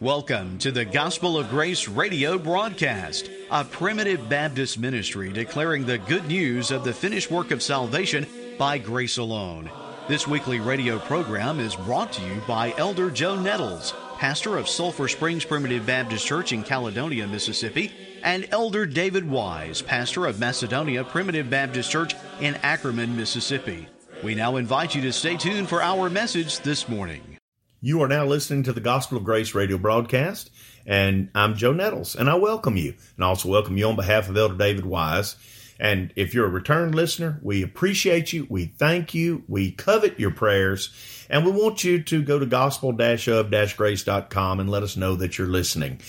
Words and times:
Welcome 0.00 0.56
to 0.60 0.72
the 0.72 0.86
Gospel 0.86 1.36
of 1.36 1.50
Grace 1.50 1.86
radio 1.86 2.38
broadcast, 2.38 3.30
a 3.50 3.66
primitive 3.66 4.30
Baptist 4.30 4.78
ministry 4.78 5.30
declaring 5.30 5.84
the 5.84 5.98
good 5.98 6.26
news 6.26 6.70
of 6.70 6.84
the 6.84 6.92
finished 6.94 7.30
work 7.30 7.50
of 7.50 7.62
salvation 7.62 8.26
by 8.56 8.78
grace 8.78 9.18
alone. 9.18 9.70
This 10.08 10.26
weekly 10.26 10.58
radio 10.58 10.98
program 11.00 11.60
is 11.60 11.76
brought 11.76 12.14
to 12.14 12.22
you 12.22 12.40
by 12.48 12.72
Elder 12.78 13.10
Joe 13.10 13.38
Nettles, 13.38 13.92
pastor 14.16 14.56
of 14.56 14.70
Sulphur 14.70 15.06
Springs 15.06 15.44
Primitive 15.44 15.84
Baptist 15.84 16.26
Church 16.26 16.54
in 16.54 16.62
Caledonia, 16.62 17.26
Mississippi, 17.26 17.92
and 18.22 18.48
Elder 18.52 18.86
David 18.86 19.28
Wise, 19.28 19.82
pastor 19.82 20.24
of 20.24 20.40
Macedonia 20.40 21.04
Primitive 21.04 21.50
Baptist 21.50 21.90
Church 21.90 22.14
in 22.40 22.54
Ackerman, 22.62 23.14
Mississippi. 23.14 23.86
We 24.24 24.34
now 24.34 24.56
invite 24.56 24.94
you 24.94 25.02
to 25.02 25.12
stay 25.12 25.36
tuned 25.36 25.68
for 25.68 25.82
our 25.82 26.08
message 26.08 26.60
this 26.60 26.88
morning. 26.88 27.39
You 27.82 28.02
are 28.02 28.08
now 28.08 28.26
listening 28.26 28.62
to 28.64 28.74
the 28.74 28.80
Gospel 28.82 29.16
of 29.16 29.24
Grace 29.24 29.54
radio 29.54 29.78
broadcast, 29.78 30.50
and 30.84 31.30
I'm 31.34 31.56
Joe 31.56 31.72
Nettles, 31.72 32.14
and 32.14 32.28
I 32.28 32.34
welcome 32.34 32.76
you, 32.76 32.92
and 33.16 33.24
also 33.24 33.48
welcome 33.48 33.78
you 33.78 33.88
on 33.88 33.96
behalf 33.96 34.28
of 34.28 34.36
Elder 34.36 34.54
David 34.54 34.84
Wise. 34.84 35.36
And 35.78 36.12
if 36.14 36.34
you're 36.34 36.44
a 36.44 36.50
return 36.50 36.92
listener, 36.92 37.40
we 37.42 37.62
appreciate 37.62 38.34
you, 38.34 38.46
we 38.50 38.66
thank 38.66 39.14
you, 39.14 39.44
we 39.48 39.70
covet 39.70 40.20
your 40.20 40.30
prayers, 40.30 40.90
and 41.30 41.46
we 41.46 41.52
want 41.52 41.82
you 41.82 42.02
to 42.02 42.22
go 42.22 42.38
to 42.38 42.44
gospel-of-grace.com 42.44 44.60
and 44.60 44.68
let 44.68 44.82
us 44.82 44.98
know 44.98 45.14
that 45.14 45.38
you're 45.38 45.48
listening. 45.48 46.02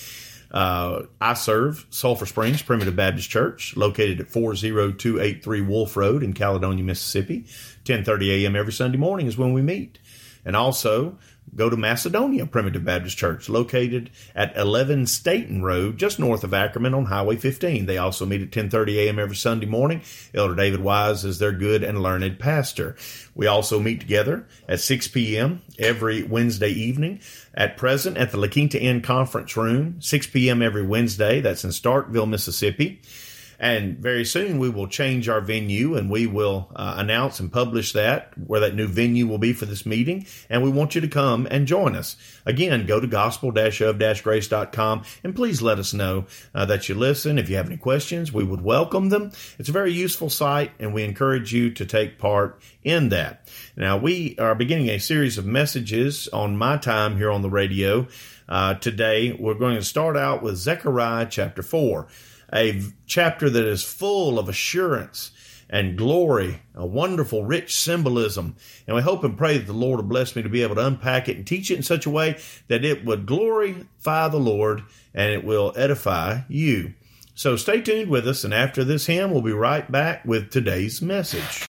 Uh, 0.50 1.04
I 1.22 1.32
serve 1.32 1.86
Sulphur 1.88 2.26
Springs 2.26 2.60
Primitive 2.60 2.96
Baptist 2.96 3.30
Church, 3.30 3.74
located 3.78 4.20
at 4.20 4.28
40283 4.28 5.62
Wolf 5.62 5.96
Road 5.96 6.22
in 6.22 6.34
Caledonia, 6.34 6.84
Mississippi. 6.84 7.46
10:30 7.86 8.42
a.m. 8.42 8.56
every 8.56 8.74
Sunday 8.74 8.98
morning 8.98 9.26
is 9.26 9.38
when 9.38 9.54
we 9.54 9.62
meet. 9.62 9.98
And 10.44 10.56
also, 10.56 11.18
go 11.54 11.68
to 11.68 11.76
Macedonia 11.76 12.46
Primitive 12.46 12.84
Baptist 12.84 13.16
Church, 13.16 13.48
located 13.48 14.10
at 14.34 14.56
11 14.56 15.06
Staten 15.06 15.62
Road, 15.62 15.98
just 15.98 16.18
north 16.18 16.44
of 16.44 16.54
Ackerman 16.54 16.94
on 16.94 17.06
Highway 17.06 17.36
15. 17.36 17.86
They 17.86 17.98
also 17.98 18.24
meet 18.24 18.42
at 18.42 18.50
10:30 18.50 18.96
a.m. 18.96 19.18
every 19.18 19.36
Sunday 19.36 19.66
morning. 19.66 20.02
Elder 20.34 20.54
David 20.54 20.80
Wise 20.80 21.24
is 21.24 21.38
their 21.38 21.52
good 21.52 21.82
and 21.82 22.02
learned 22.02 22.38
pastor. 22.38 22.96
We 23.34 23.46
also 23.46 23.80
meet 23.80 24.00
together 24.00 24.46
at 24.68 24.80
6 24.80 25.08
p.m. 25.08 25.62
every 25.78 26.22
Wednesday 26.22 26.70
evening. 26.70 27.20
At 27.54 27.76
present, 27.76 28.16
at 28.16 28.30
the 28.30 28.38
La 28.38 28.48
Quinta 28.48 28.80
Inn 28.80 29.02
Conference 29.02 29.56
Room, 29.56 30.00
6 30.00 30.26
p.m. 30.28 30.62
every 30.62 30.82
Wednesday. 30.82 31.40
That's 31.40 31.64
in 31.64 31.70
Starkville, 31.70 32.28
Mississippi. 32.28 33.00
And 33.62 33.96
very 33.98 34.24
soon 34.24 34.58
we 34.58 34.68
will 34.68 34.88
change 34.88 35.28
our 35.28 35.40
venue 35.40 35.94
and 35.94 36.10
we 36.10 36.26
will 36.26 36.68
uh, 36.74 36.96
announce 36.96 37.38
and 37.38 37.52
publish 37.52 37.92
that 37.92 38.32
where 38.36 38.58
that 38.58 38.74
new 38.74 38.88
venue 38.88 39.28
will 39.28 39.38
be 39.38 39.52
for 39.52 39.66
this 39.66 39.86
meeting. 39.86 40.26
And 40.50 40.64
we 40.64 40.68
want 40.68 40.96
you 40.96 41.00
to 41.00 41.06
come 41.06 41.46
and 41.48 41.68
join 41.68 41.94
us. 41.94 42.16
Again, 42.44 42.86
go 42.86 42.98
to 42.98 43.06
gospel-of-grace.com 43.06 45.04
and 45.22 45.36
please 45.36 45.62
let 45.62 45.78
us 45.78 45.94
know 45.94 46.24
uh, 46.52 46.64
that 46.64 46.88
you 46.88 46.96
listen. 46.96 47.38
If 47.38 47.48
you 47.48 47.54
have 47.54 47.68
any 47.68 47.76
questions, 47.76 48.32
we 48.32 48.42
would 48.42 48.62
welcome 48.62 49.10
them. 49.10 49.30
It's 49.60 49.68
a 49.68 49.72
very 49.72 49.92
useful 49.92 50.28
site 50.28 50.72
and 50.80 50.92
we 50.92 51.04
encourage 51.04 51.52
you 51.52 51.70
to 51.70 51.86
take 51.86 52.18
part 52.18 52.60
in 52.82 53.10
that. 53.10 53.48
Now 53.76 53.96
we 53.96 54.36
are 54.40 54.56
beginning 54.56 54.88
a 54.88 54.98
series 54.98 55.38
of 55.38 55.46
messages 55.46 56.26
on 56.32 56.58
my 56.58 56.78
time 56.78 57.16
here 57.16 57.30
on 57.30 57.42
the 57.42 57.50
radio. 57.50 58.08
Uh, 58.48 58.74
today 58.74 59.36
we're 59.38 59.54
going 59.54 59.76
to 59.76 59.84
start 59.84 60.16
out 60.16 60.42
with 60.42 60.56
Zechariah 60.56 61.28
chapter 61.30 61.62
4 61.62 62.08
a 62.52 62.82
chapter 63.06 63.48
that 63.48 63.64
is 63.64 63.82
full 63.82 64.38
of 64.38 64.48
assurance 64.48 65.30
and 65.70 65.96
glory, 65.96 66.60
a 66.74 66.86
wonderful, 66.86 67.44
rich 67.44 67.74
symbolism. 67.74 68.54
And 68.86 68.94
we 68.94 69.02
hope 69.02 69.24
and 69.24 69.38
pray 69.38 69.56
that 69.56 69.66
the 69.66 69.72
Lord 69.72 69.98
will 69.98 70.08
bless 70.08 70.36
me 70.36 70.42
to 70.42 70.48
be 70.48 70.62
able 70.62 70.74
to 70.74 70.86
unpack 70.86 71.28
it 71.28 71.38
and 71.38 71.46
teach 71.46 71.70
it 71.70 71.76
in 71.76 71.82
such 71.82 72.04
a 72.04 72.10
way 72.10 72.38
that 72.68 72.84
it 72.84 73.04
would 73.06 73.24
glorify 73.24 74.28
the 74.28 74.36
Lord 74.36 74.82
and 75.14 75.32
it 75.32 75.44
will 75.44 75.72
edify 75.74 76.40
you. 76.48 76.92
So 77.34 77.56
stay 77.56 77.80
tuned 77.80 78.10
with 78.10 78.28
us, 78.28 78.44
and 78.44 78.52
after 78.52 78.84
this 78.84 79.06
hymn, 79.06 79.30
we'll 79.30 79.40
be 79.40 79.52
right 79.52 79.90
back 79.90 80.24
with 80.26 80.50
today's 80.50 81.00
message. 81.00 81.66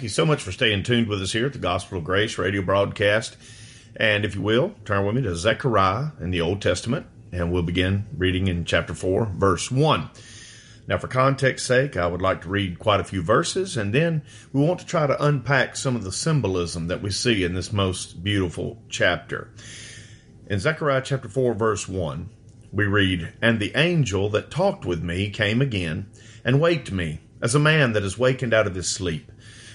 Thank 0.00 0.04
you 0.04 0.14
so 0.14 0.24
much 0.24 0.42
for 0.42 0.50
staying 0.50 0.84
tuned 0.84 1.08
with 1.08 1.20
us 1.20 1.32
here 1.32 1.44
at 1.44 1.52
the 1.52 1.58
Gospel 1.58 1.98
of 1.98 2.04
Grace 2.04 2.38
radio 2.38 2.62
broadcast. 2.62 3.36
And 3.94 4.24
if 4.24 4.34
you 4.34 4.40
will, 4.40 4.72
turn 4.86 5.04
with 5.04 5.14
me 5.14 5.20
to 5.20 5.36
Zechariah 5.36 6.12
in 6.22 6.30
the 6.30 6.40
Old 6.40 6.62
Testament, 6.62 7.04
and 7.32 7.52
we'll 7.52 7.62
begin 7.62 8.06
reading 8.16 8.46
in 8.46 8.64
chapter 8.64 8.94
4, 8.94 9.26
verse 9.26 9.70
1. 9.70 10.08
Now, 10.86 10.96
for 10.96 11.06
context 11.06 11.66
sake, 11.66 11.98
I 11.98 12.06
would 12.06 12.22
like 12.22 12.40
to 12.40 12.48
read 12.48 12.78
quite 12.78 13.00
a 13.00 13.04
few 13.04 13.20
verses, 13.20 13.76
and 13.76 13.94
then 13.94 14.22
we 14.54 14.62
want 14.62 14.80
to 14.80 14.86
try 14.86 15.06
to 15.06 15.22
unpack 15.22 15.76
some 15.76 15.96
of 15.96 16.02
the 16.02 16.12
symbolism 16.12 16.86
that 16.86 17.02
we 17.02 17.10
see 17.10 17.44
in 17.44 17.52
this 17.52 17.70
most 17.70 18.24
beautiful 18.24 18.82
chapter. 18.88 19.50
In 20.46 20.60
Zechariah 20.60 21.02
chapter 21.04 21.28
4, 21.28 21.52
verse 21.52 21.86
1, 21.86 22.30
we 22.72 22.86
read, 22.86 23.34
And 23.42 23.60
the 23.60 23.76
angel 23.76 24.30
that 24.30 24.50
talked 24.50 24.86
with 24.86 25.02
me 25.02 25.28
came 25.28 25.60
again, 25.60 26.08
and 26.42 26.58
waked 26.58 26.90
me, 26.90 27.20
as 27.42 27.54
a 27.54 27.58
man 27.58 27.92
that 27.92 28.02
is 28.02 28.18
wakened 28.18 28.54
out 28.54 28.66
of 28.66 28.74
his 28.74 28.88
sleep 28.88 29.30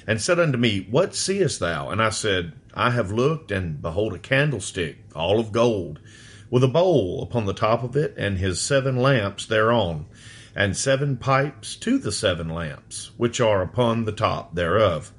and 0.08 0.22
said 0.22 0.40
unto 0.40 0.58
me, 0.58 0.88
What 0.90 1.16
seest 1.16 1.60
thou? 1.60 1.90
And 1.90 2.02
I 2.02 2.10
said, 2.10 2.54
I 2.74 2.92
have 2.92 3.12
looked, 3.12 3.52
and 3.52 3.82
behold 3.82 4.14
a 4.14 4.20
candlestick, 4.20 4.98
all 5.16 5.40
of 5.40 5.52
gold, 5.52 6.00
with 6.50 6.64
a 6.64 6.68
bowl 6.68 7.24
upon 7.24 7.46
the 7.46 7.54
top 7.54 7.84
of 7.84 7.96
it, 7.96 8.14
and 8.18 8.38
his 8.38 8.62
seven 8.62 8.98
lamps 8.98 9.46
thereon, 9.46 10.06
and 10.56 10.78
seven 10.78 11.18
pipes 11.18 11.76
to 11.78 11.98
the 11.98 12.12
seven 12.12 12.50
lamps, 12.50 13.12
which 13.18 13.42
are 13.42 13.62
upon 13.62 14.06
the 14.06 14.12
top 14.12 14.56
thereof, 14.56 15.12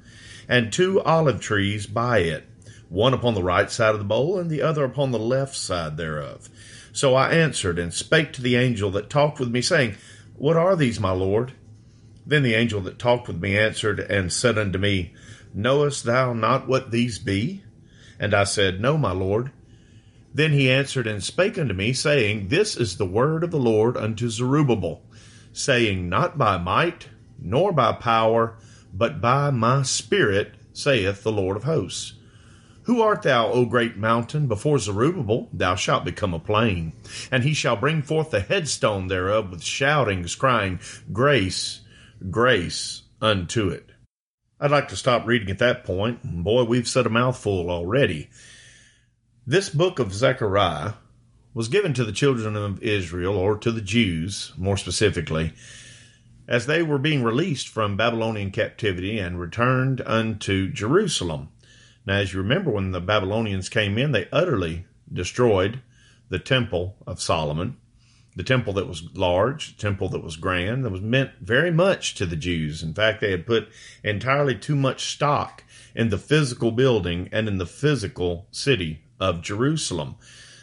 and 0.47 0.71
two 0.71 1.01
olive 1.01 1.41
trees 1.41 1.85
by 1.85 2.19
it, 2.19 2.47
one 2.89 3.13
upon 3.13 3.33
the 3.33 3.43
right 3.43 3.69
side 3.69 3.93
of 3.93 3.99
the 3.99 4.05
bowl, 4.05 4.39
and 4.39 4.49
the 4.49 4.61
other 4.61 4.85
upon 4.85 5.11
the 5.11 5.19
left 5.19 5.55
side 5.55 5.97
thereof. 5.97 6.49
So 6.93 7.13
I 7.13 7.31
answered 7.31 7.77
and 7.77 7.93
spake 7.93 8.33
to 8.33 8.41
the 8.41 8.55
angel 8.55 8.89
that 8.91 9.09
talked 9.09 9.39
with 9.39 9.49
me, 9.49 9.61
saying, 9.61 9.95
What 10.35 10.57
are 10.57 10.75
these, 10.75 10.99
my 10.99 11.11
Lord? 11.11 11.53
Then 12.27 12.43
the 12.43 12.55
angel 12.55 12.81
that 12.81 12.99
talked 12.99 13.29
with 13.29 13.41
me 13.41 13.57
answered 13.57 14.01
and 14.01 14.33
said 14.33 14.57
unto 14.57 14.77
me, 14.77 15.13
Knowest 15.53 16.03
thou 16.03 16.33
not 16.33 16.67
what 16.67 16.91
these 16.91 17.19
be? 17.19 17.63
And 18.19 18.33
I 18.33 18.43
said, 18.43 18.81
No, 18.81 18.97
my 18.97 19.13
Lord. 19.13 19.51
Then 20.33 20.51
he 20.51 20.69
answered 20.69 21.07
and 21.07 21.23
spake 21.23 21.57
unto 21.57 21.73
me, 21.73 21.93
saying, 21.93 22.49
This 22.49 22.75
is 22.75 22.97
the 22.97 23.05
word 23.05 23.45
of 23.45 23.51
the 23.51 23.57
Lord 23.57 23.95
unto 23.95 24.29
Zerubbabel, 24.29 25.01
saying, 25.53 26.09
Not 26.09 26.37
by 26.37 26.57
might, 26.57 27.07
nor 27.39 27.71
by 27.71 27.93
power, 27.93 28.57
but 28.93 29.21
by 29.21 29.49
my 29.49 29.83
spirit, 29.83 30.53
saith 30.73 31.23
the 31.23 31.31
Lord 31.31 31.55
of 31.55 31.63
hosts. 31.63 32.13
Who 32.83 33.01
art 33.01 33.21
thou, 33.21 33.47
O 33.47 33.65
great 33.65 33.95
mountain? 33.95 34.47
Before 34.47 34.79
Zerubbabel 34.79 35.49
thou 35.53 35.75
shalt 35.75 36.03
become 36.03 36.33
a 36.33 36.39
plain, 36.39 36.91
and 37.31 37.43
he 37.43 37.53
shall 37.53 37.77
bring 37.77 38.01
forth 38.01 38.31
the 38.31 38.41
headstone 38.41 39.07
thereof 39.07 39.49
with 39.49 39.63
shoutings, 39.63 40.35
crying, 40.35 40.79
Grace, 41.11 41.81
grace 42.29 43.03
unto 43.21 43.69
it. 43.69 43.91
I'd 44.59 44.71
like 44.71 44.87
to 44.89 44.95
stop 44.95 45.27
reading 45.27 45.49
at 45.49 45.59
that 45.59 45.83
point. 45.83 46.23
Boy, 46.23 46.63
we've 46.63 46.87
said 46.87 47.05
a 47.05 47.09
mouthful 47.09 47.69
already. 47.69 48.29
This 49.45 49.69
book 49.69 49.99
of 49.99 50.13
Zechariah 50.13 50.93
was 51.53 51.67
given 51.67 51.93
to 51.93 52.03
the 52.03 52.11
children 52.11 52.55
of 52.55 52.81
Israel, 52.83 53.35
or 53.35 53.57
to 53.57 53.71
the 53.71 53.81
Jews 53.81 54.53
more 54.57 54.77
specifically, 54.77 55.53
as 56.47 56.65
they 56.65 56.83
were 56.83 56.97
being 56.97 57.23
released 57.23 57.67
from 57.67 57.97
Babylonian 57.97 58.51
captivity 58.51 59.17
and 59.17 59.39
returned 59.39 60.01
unto 60.01 60.71
Jerusalem. 60.71 61.49
Now, 62.05 62.17
as 62.17 62.33
you 62.33 62.39
remember, 62.39 62.71
when 62.71 62.91
the 62.91 63.01
Babylonians 63.01 63.69
came 63.69 63.97
in, 63.97 64.11
they 64.11 64.27
utterly 64.31 64.85
destroyed 65.11 65.81
the 66.29 66.39
temple 66.39 66.95
of 67.05 67.21
Solomon 67.21 67.77
the 68.37 68.43
temple 68.43 68.71
that 68.73 68.87
was 68.87 69.03
large, 69.15 69.75
the 69.75 69.81
temple 69.81 70.09
that 70.09 70.23
was 70.23 70.35
grand, 70.35 70.85
that 70.85 70.91
was 70.91 71.01
meant 71.01 71.31
very 71.41 71.71
much 71.71 72.13
to 72.13 72.25
the 72.25 72.35
Jews. 72.35 72.83
In 72.83 72.93
fact, 72.93 73.19
they 73.19 73.31
had 73.31 73.47
put 73.47 73.67
entirely 74.03 74.53
too 74.53 74.75
much 74.75 75.11
stock 75.11 75.63
in 75.95 76.09
the 76.09 76.19
physical 76.19 76.71
building 76.71 77.29
and 77.31 77.47
in 77.47 77.57
the 77.57 77.65
physical 77.65 78.47
city 78.51 79.01
of 79.19 79.41
Jerusalem. 79.41 80.17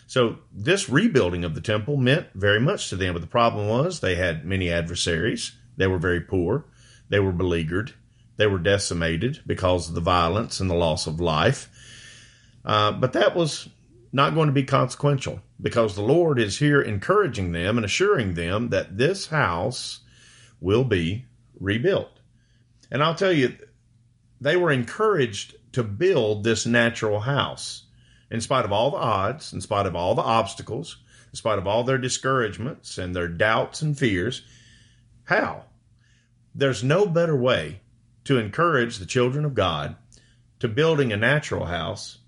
So 0.06 0.38
this 0.52 0.88
rebuilding 0.88 1.44
of 1.44 1.56
the 1.56 1.60
temple 1.60 1.96
meant 1.96 2.28
very 2.34 2.60
much 2.60 2.90
to 2.90 2.96
them. 2.96 3.12
But 3.12 3.22
the 3.22 3.26
problem 3.26 3.66
was 3.66 3.98
they 3.98 4.14
had 4.14 4.44
many 4.44 4.70
adversaries. 4.70 5.50
They 5.76 5.88
were 5.88 5.98
very 5.98 6.20
poor. 6.20 6.66
They 7.08 7.18
were 7.18 7.32
beleaguered. 7.32 7.92
They 8.36 8.46
were 8.46 8.60
decimated 8.60 9.40
because 9.48 9.88
of 9.88 9.96
the 9.96 10.00
violence 10.00 10.60
and 10.60 10.70
the 10.70 10.74
loss 10.74 11.08
of 11.08 11.18
life. 11.18 11.68
Uh, 12.64 12.92
but 12.92 13.14
that 13.14 13.34
was 13.34 13.68
not 14.12 14.34
going 14.34 14.46
to 14.46 14.52
be 14.52 14.62
consequential 14.62 15.40
because 15.64 15.94
the 15.94 16.02
Lord 16.02 16.38
is 16.38 16.58
here 16.58 16.82
encouraging 16.82 17.52
them 17.52 17.78
and 17.78 17.86
assuring 17.86 18.34
them 18.34 18.68
that 18.68 18.98
this 18.98 19.28
house 19.28 20.00
will 20.60 20.84
be 20.84 21.24
rebuilt. 21.58 22.20
And 22.90 23.02
I'll 23.02 23.14
tell 23.14 23.32
you, 23.32 23.56
they 24.42 24.56
were 24.56 24.70
encouraged 24.70 25.56
to 25.72 25.82
build 25.82 26.44
this 26.44 26.66
natural 26.66 27.20
house 27.20 27.84
in 28.30 28.42
spite 28.42 28.66
of 28.66 28.72
all 28.72 28.90
the 28.90 28.98
odds, 28.98 29.54
in 29.54 29.62
spite 29.62 29.86
of 29.86 29.96
all 29.96 30.14
the 30.14 30.20
obstacles, 30.20 30.98
in 31.30 31.36
spite 31.36 31.58
of 31.58 31.66
all 31.66 31.82
their 31.82 31.96
discouragements 31.96 32.98
and 32.98 33.16
their 33.16 33.28
doubts 33.28 33.80
and 33.80 33.98
fears. 33.98 34.42
How? 35.24 35.64
There's 36.54 36.84
no 36.84 37.06
better 37.06 37.34
way 37.34 37.80
to 38.24 38.36
encourage 38.36 38.98
the 38.98 39.06
children 39.06 39.46
of 39.46 39.54
God 39.54 39.96
to 40.60 40.68
building 40.68 41.10
a 41.10 41.16
natural 41.16 41.64
house 41.64 42.18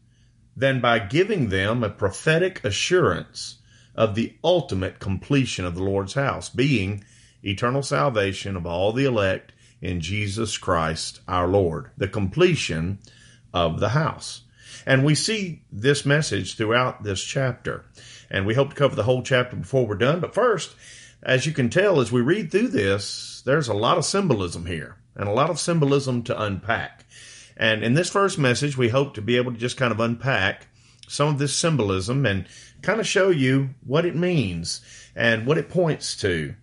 than 0.57 0.81
by 0.81 0.99
giving 0.99 1.49
them 1.49 1.85
a 1.85 1.91
prophetic 1.91 2.65
assurance 2.65 3.57
of 3.95 4.15
the 4.15 4.35
ultimate 4.43 4.99
completion 4.99 5.65
of 5.65 5.75
the 5.75 5.83
Lord's 5.83 6.15
house, 6.15 6.49
being 6.49 7.05
eternal 7.43 7.83
salvation 7.83 8.57
of 8.57 8.67
all 8.67 8.93
the 8.93 9.05
elect 9.05 9.53
in 9.81 10.01
Jesus 10.01 10.57
Christ 10.57 11.21
our 11.29 11.47
Lord, 11.47 11.91
the 11.97 12.09
completion 12.09 12.99
of 13.53 13.81
the 13.81 13.91
house. 13.91 14.43
And 14.87 15.05
we 15.05 15.15
see 15.15 15.63
this 15.73 16.07
message 16.07 16.57
throughout 16.57 17.03
this 17.03 17.23
chapter. 17.23 17.85
And 18.31 18.47
we 18.47 18.55
hope 18.55 18.71
to 18.71 18.77
cover 18.77 18.95
the 18.95 19.03
whole 19.03 19.23
chapter 19.23 19.57
before 19.57 19.87
we're 19.87 19.97
done. 19.97 20.21
But 20.21 20.35
first, 20.35 20.75
as 21.23 21.47
you 21.47 21.53
can 21.53 21.71
tell, 21.71 22.01
as 22.01 22.13
we 22.13 22.21
read 22.21 22.51
through 22.51 22.69
this, 22.69 23.43
there's 23.45 23.69
a 23.69 23.75
lot 23.75 23.99
of 23.99 24.05
symbolism 24.05 24.67
here 24.67 24.97
and 25.15 25.29
a 25.29 25.33
lot 25.33 25.51
of 25.51 25.59
symbolism 25.59 26.23
to 26.25 26.41
unpack. 26.41 27.05
And 27.57 27.83
in 27.83 27.95
this 27.95 28.11
first 28.11 28.39
message, 28.39 28.77
we 28.77 28.89
hope 28.89 29.15
to 29.15 29.23
be 29.23 29.37
able 29.37 29.53
to 29.53 29.59
just 29.59 29.77
kind 29.77 29.93
of 29.93 30.01
unpack 30.01 30.69
some 31.09 31.29
of 31.29 31.39
this 31.39 31.55
symbolism 31.55 32.27
and 32.27 32.47
kind 32.83 33.01
of 33.01 33.07
show 33.07 33.31
you 33.31 33.71
what 33.85 34.05
it 34.05 34.15
means 34.15 34.81
and 35.15 35.47
what 35.47 35.59
it 35.59 35.71
points 35.71 36.17
to. 36.17 36.55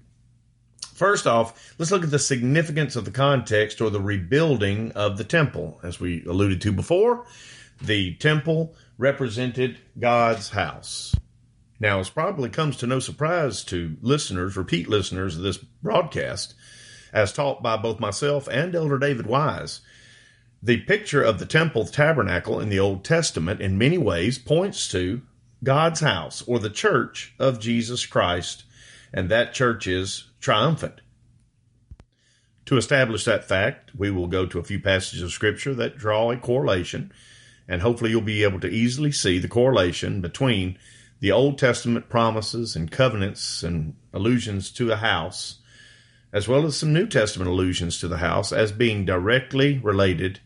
First 0.93 1.25
off, 1.25 1.73
let's 1.79 1.91
look 1.91 2.03
at 2.03 2.11
the 2.11 2.19
significance 2.19 2.95
of 2.95 3.05
the 3.05 3.11
context 3.11 3.81
or 3.81 3.89
the 3.89 3.99
rebuilding 3.99 4.91
of 4.91 5.17
the 5.17 5.23
temple. 5.23 5.79
As 5.83 5.99
we 5.99 6.23
alluded 6.25 6.61
to 6.61 6.71
before, 6.71 7.25
the 7.81 8.13
temple 8.15 8.75
represented 8.97 9.79
God's 9.99 10.49
house. 10.49 11.15
Now, 11.79 11.99
it 11.99 12.11
probably 12.13 12.49
comes 12.49 12.77
to 12.77 12.87
no 12.87 12.99
surprise 12.99 13.63
to 13.65 13.97
listeners, 14.01 14.55
repeat 14.55 14.87
listeners 14.87 15.35
of 15.35 15.43
this 15.43 15.57
broadcast, 15.57 16.53
as 17.11 17.33
taught 17.33 17.63
by 17.63 17.75
both 17.75 17.99
myself 17.99 18.47
and 18.47 18.73
Elder 18.75 18.99
David 18.99 19.25
Wise, 19.25 19.81
the 20.65 20.77
picture 20.77 21.21
of 21.21 21.39
the 21.39 21.45
temple 21.45 21.85
tabernacle 21.85 22.57
in 22.57 22.69
the 22.69 22.79
Old 22.79 23.03
Testament, 23.03 23.59
in 23.59 23.77
many 23.77 23.97
ways, 23.97 24.39
points 24.39 24.89
to 24.91 25.21
God's 25.61 25.99
house 25.99 26.41
or 26.47 26.57
the 26.57 26.69
church 26.69 27.35
of 27.37 27.59
Jesus 27.59 28.05
Christ, 28.05 28.63
and 29.13 29.27
that 29.27 29.53
church 29.53 29.87
is 29.87 30.29
triumphant. 30.39 31.01
To 32.67 32.77
establish 32.77 33.25
that 33.25 33.43
fact, 33.43 33.91
we 33.93 34.09
will 34.09 34.27
go 34.27 34.45
to 34.45 34.57
a 34.57 34.63
few 34.63 34.79
passages 34.79 35.21
of 35.21 35.33
Scripture 35.33 35.73
that 35.73 35.97
draw 35.97 36.31
a 36.31 36.37
correlation, 36.37 37.11
and 37.67 37.81
hopefully 37.81 38.11
you'll 38.11 38.21
be 38.21 38.43
able 38.43 38.61
to 38.61 38.69
easily 38.69 39.11
see 39.11 39.39
the 39.39 39.49
correlation 39.49 40.21
between 40.21 40.77
the 41.19 41.33
Old 41.33 41.57
Testament 41.57 42.07
promises 42.07 42.73
and 42.73 42.89
covenants 42.89 43.63
and 43.63 43.95
allusions 44.13 44.71
to 44.71 44.93
a 44.93 44.95
house, 44.95 45.59
as 46.31 46.47
well 46.47 46.65
as 46.65 46.77
some 46.77 46.93
New 46.93 47.05
Testament 47.05 47.49
allusions 47.49 47.99
to 47.99 48.07
the 48.07 48.17
house, 48.17 48.53
as 48.53 48.71
being 48.71 49.03
directly 49.03 49.77
related 49.79 50.39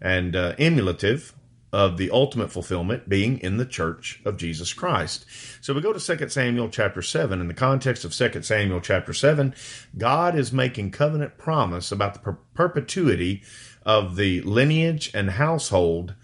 and 0.00 0.34
uh, 0.34 0.54
emulative 0.58 1.34
of 1.72 1.96
the 1.96 2.10
ultimate 2.10 2.50
fulfillment 2.50 3.08
being 3.08 3.38
in 3.38 3.56
the 3.56 3.66
church 3.66 4.20
of 4.24 4.36
Jesus 4.36 4.72
Christ. 4.72 5.24
So 5.60 5.72
we 5.72 5.80
go 5.80 5.92
to 5.92 6.16
2 6.16 6.28
Samuel 6.28 6.68
chapter 6.68 7.00
7. 7.00 7.40
In 7.40 7.46
the 7.46 7.54
context 7.54 8.04
of 8.04 8.12
2 8.12 8.42
Samuel 8.42 8.80
chapter 8.80 9.12
7, 9.12 9.54
God 9.96 10.34
is 10.34 10.52
making 10.52 10.90
covenant 10.90 11.38
promise 11.38 11.92
about 11.92 12.14
the 12.14 12.20
per- 12.20 12.38
perpetuity 12.54 13.42
of 13.84 14.16
the 14.16 14.40
lineage 14.42 15.12
and 15.14 15.30
household 15.30 16.14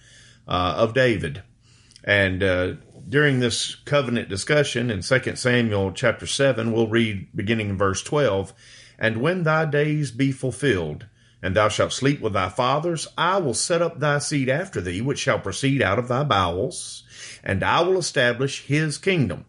uh, 0.49 0.75
of 0.77 0.95
David. 0.95 1.43
And 2.03 2.43
uh, 2.43 2.75
during 3.09 3.39
this 3.39 3.75
covenant 3.75 4.29
discussion 4.29 4.91
in 4.91 5.03
2 5.03 5.37
Samuel 5.37 5.93
chapter 5.93 6.27
7, 6.27 6.73
we'll 6.73 6.89
read 6.89 7.29
beginning 7.35 7.71
in 7.71 7.79
verse 7.79 8.03
12, 8.03 8.53
And 8.99 9.21
when 9.21 9.45
thy 9.45 9.65
days 9.65 10.11
be 10.11 10.33
fulfilled, 10.33 11.07
and 11.43 11.55
thou 11.55 11.69
shalt 11.69 11.93
sleep 11.93 12.21
with 12.21 12.33
thy 12.33 12.49
fathers. 12.49 13.07
I 13.17 13.39
will 13.39 13.55
set 13.55 13.83
up 13.83 13.99
thy 13.99 14.19
seed 14.19 14.49
after 14.49 14.81
thee, 14.81 15.01
which 15.01 15.19
shall 15.19 15.39
proceed 15.39 15.83
out 15.83 15.99
of 15.99 16.09
thy 16.09 16.25
bowels, 16.25 17.05
and 17.45 17.63
I 17.63 17.83
will 17.83 17.99
establish 17.99 18.63
his 18.65 18.99
kingdom. 18.99 19.45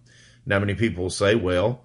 Now, 0.45 0.59
many 0.59 0.75
people 0.75 1.03
will 1.03 1.09
say, 1.09 1.35
well, 1.35 1.83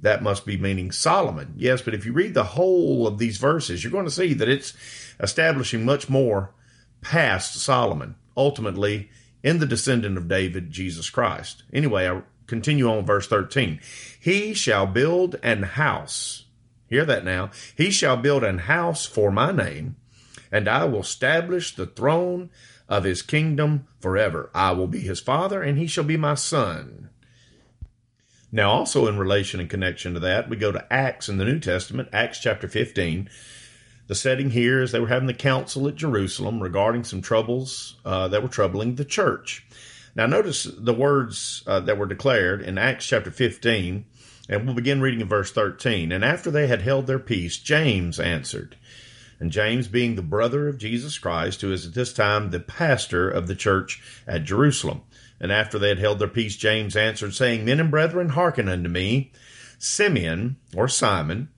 that 0.00 0.22
must 0.22 0.46
be 0.46 0.56
meaning 0.56 0.92
Solomon. 0.92 1.54
Yes, 1.56 1.82
but 1.82 1.94
if 1.94 2.06
you 2.06 2.12
read 2.12 2.34
the 2.34 2.44
whole 2.44 3.06
of 3.06 3.18
these 3.18 3.36
verses, 3.36 3.82
you're 3.84 3.92
going 3.92 4.06
to 4.06 4.10
see 4.10 4.34
that 4.34 4.48
it's 4.48 4.74
establishing 5.20 5.84
much 5.84 6.08
more 6.08 6.54
past 7.02 7.54
Solomon, 7.60 8.16
ultimately 8.36 9.10
in 9.42 9.58
the 9.58 9.66
descendant 9.66 10.16
of 10.16 10.28
David, 10.28 10.70
Jesus 10.70 11.10
Christ. 11.10 11.62
Anyway, 11.72 12.08
I 12.08 12.22
continue 12.46 12.90
on 12.90 13.06
verse 13.06 13.26
13. 13.26 13.80
He 14.18 14.54
shall 14.54 14.86
build 14.86 15.36
an 15.42 15.62
house. 15.62 16.44
Hear 16.90 17.04
that 17.04 17.24
now. 17.24 17.52
He 17.76 17.90
shall 17.90 18.16
build 18.16 18.42
an 18.42 18.58
house 18.58 19.06
for 19.06 19.30
my 19.30 19.52
name, 19.52 19.94
and 20.50 20.68
I 20.68 20.84
will 20.84 21.00
establish 21.00 21.74
the 21.74 21.86
throne 21.86 22.50
of 22.88 23.04
his 23.04 23.22
kingdom 23.22 23.86
forever. 24.00 24.50
I 24.52 24.72
will 24.72 24.88
be 24.88 24.98
his 24.98 25.20
father, 25.20 25.62
and 25.62 25.78
he 25.78 25.86
shall 25.86 26.04
be 26.04 26.16
my 26.16 26.34
son. 26.34 27.10
Now, 28.50 28.72
also 28.72 29.06
in 29.06 29.16
relation 29.16 29.60
and 29.60 29.70
connection 29.70 30.14
to 30.14 30.20
that, 30.20 30.50
we 30.50 30.56
go 30.56 30.72
to 30.72 30.92
Acts 30.92 31.28
in 31.28 31.38
the 31.38 31.44
New 31.44 31.60
Testament, 31.60 32.08
Acts 32.12 32.40
chapter 32.40 32.66
15. 32.66 33.30
The 34.08 34.14
setting 34.16 34.50
here 34.50 34.82
is 34.82 34.90
they 34.90 34.98
were 34.98 35.06
having 35.06 35.28
the 35.28 35.34
council 35.34 35.86
at 35.86 35.94
Jerusalem 35.94 36.60
regarding 36.60 37.04
some 37.04 37.22
troubles 37.22 38.00
uh, 38.04 38.26
that 38.26 38.42
were 38.42 38.48
troubling 38.48 38.96
the 38.96 39.04
church. 39.04 39.64
Now, 40.16 40.26
notice 40.26 40.64
the 40.64 40.92
words 40.92 41.62
uh, 41.68 41.78
that 41.78 41.96
were 41.96 42.06
declared 42.06 42.60
in 42.60 42.76
Acts 42.76 43.06
chapter 43.06 43.30
15, 43.30 44.04
and 44.50 44.66
we'll 44.66 44.74
begin 44.74 45.00
reading 45.00 45.20
in 45.20 45.28
verse 45.28 45.52
13. 45.52 46.10
And 46.10 46.24
after 46.24 46.50
they 46.50 46.66
had 46.66 46.82
held 46.82 47.06
their 47.06 47.20
peace, 47.20 47.56
James 47.56 48.18
answered. 48.18 48.76
And 49.38 49.52
James, 49.52 49.86
being 49.86 50.16
the 50.16 50.22
brother 50.22 50.66
of 50.66 50.76
Jesus 50.76 51.18
Christ, 51.18 51.60
who 51.60 51.72
is 51.72 51.86
at 51.86 51.94
this 51.94 52.12
time 52.12 52.50
the 52.50 52.58
pastor 52.58 53.30
of 53.30 53.46
the 53.46 53.54
church 53.54 54.02
at 54.26 54.42
Jerusalem. 54.42 55.02
And 55.40 55.52
after 55.52 55.78
they 55.78 55.88
had 55.88 56.00
held 56.00 56.18
their 56.18 56.28
peace, 56.28 56.56
James 56.56 56.96
answered, 56.96 57.32
saying, 57.32 57.64
Men 57.64 57.78
and 57.78 57.92
brethren, 57.92 58.30
hearken 58.30 58.68
unto 58.68 58.90
me. 58.90 59.30
Simeon, 59.78 60.56
or 60.76 60.88
Simon, 60.88 61.48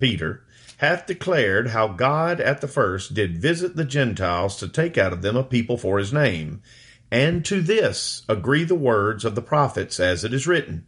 Peter, 0.00 0.42
hath 0.78 1.06
declared 1.06 1.68
how 1.68 1.86
God 1.86 2.40
at 2.40 2.60
the 2.60 2.66
first 2.66 3.14
did 3.14 3.38
visit 3.38 3.76
the 3.76 3.84
Gentiles 3.84 4.56
to 4.56 4.66
take 4.66 4.98
out 4.98 5.12
of 5.12 5.22
them 5.22 5.36
a 5.36 5.44
people 5.44 5.78
for 5.78 5.96
his 5.96 6.12
name. 6.12 6.60
And 7.08 7.44
to 7.44 7.60
this 7.60 8.22
agree 8.28 8.64
the 8.64 8.74
words 8.74 9.24
of 9.24 9.36
the 9.36 9.42
prophets, 9.42 10.00
as 10.00 10.24
it 10.24 10.34
is 10.34 10.48
written. 10.48 10.86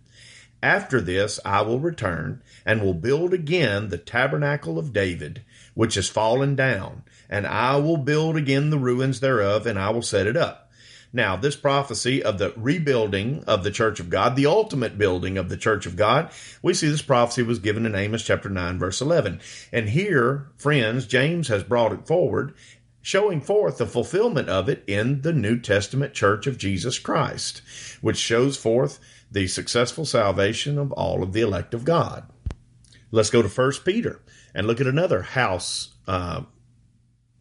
After 0.64 1.00
this 1.00 1.38
I 1.44 1.62
will 1.62 1.78
return, 1.78 2.42
and 2.64 2.83
will 2.83 2.94
build 2.94 3.33
again 3.33 3.90
the 3.90 3.99
tabernacle 3.99 4.78
of 4.78 4.92
David, 4.92 5.42
which 5.75 5.97
is 5.97 6.09
fallen 6.09 6.56
down, 6.56 7.02
and 7.28 7.47
I 7.47 7.76
will 7.76 7.99
build 7.99 8.37
again 8.37 8.71
the 8.71 8.78
ruins 8.78 9.21
thereof, 9.21 9.66
and 9.66 9.78
I 9.78 9.90
will 9.90 10.02
set 10.02 10.26
it 10.26 10.37
up 10.37 10.64
now, 11.14 11.37
this 11.37 11.54
prophecy 11.54 12.25
of 12.25 12.38
the 12.38 12.52
rebuilding 12.56 13.44
of 13.47 13.62
the 13.62 13.71
church 13.71 14.00
of 14.00 14.11
God, 14.11 14.35
the 14.35 14.47
ultimate 14.47 14.99
building 14.99 15.38
of 15.38 15.49
the 15.49 15.56
church 15.56 15.87
of 15.87 15.94
God, 15.94 16.28
we 16.61 16.75
see 16.75 16.88
this 16.88 17.02
prophecy 17.02 17.44
was 17.44 17.61
given 17.61 17.87
in 17.87 17.94
Amos 17.94 18.25
chapter 18.25 18.49
9, 18.49 18.80
verse 18.80 19.00
11. 19.00 19.40
And 19.71 19.90
here, 19.90 20.49
friends, 20.56 21.06
James 21.06 21.47
has 21.47 21.62
brought 21.62 21.92
it 21.92 22.09
forward, 22.09 22.52
showing 23.00 23.40
forth 23.40 23.78
the 23.78 23.87
fulfillment 23.87 24.49
of 24.49 24.68
it 24.68 24.83
in 24.88 25.21
the 25.21 25.33
New 25.33 25.61
Testament 25.61 26.14
church 26.14 26.49
of 26.49 26.59
Jesus 26.59 26.99
Christ, 26.99 27.62
which 28.00 28.16
shows 28.16 28.56
forth 28.56 28.99
the 29.35 29.49
successful 29.49 30.05
salvation 30.05 30.79
of 30.79 30.93
all 30.93 31.23
of 31.23 31.33
the 31.33 31.41
elect 31.41 31.75
of 31.75 31.85
God. 31.85 32.25
Let's 33.11 33.31
go 33.31 33.43
to 33.43 33.49
First 33.49 33.85
Peter 33.85 34.23
and 34.55 34.67
look 34.67 34.81
at 34.81 34.87
another 34.87 35.23
house 35.23 35.95
uh, 36.07 36.43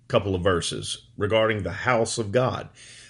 couple 0.08 0.34
of 0.34 0.42
verses 0.42 1.08
regarding 1.18 1.62
the 1.62 1.72
house 1.72 2.18
of 2.18 2.32
God. 2.32 2.70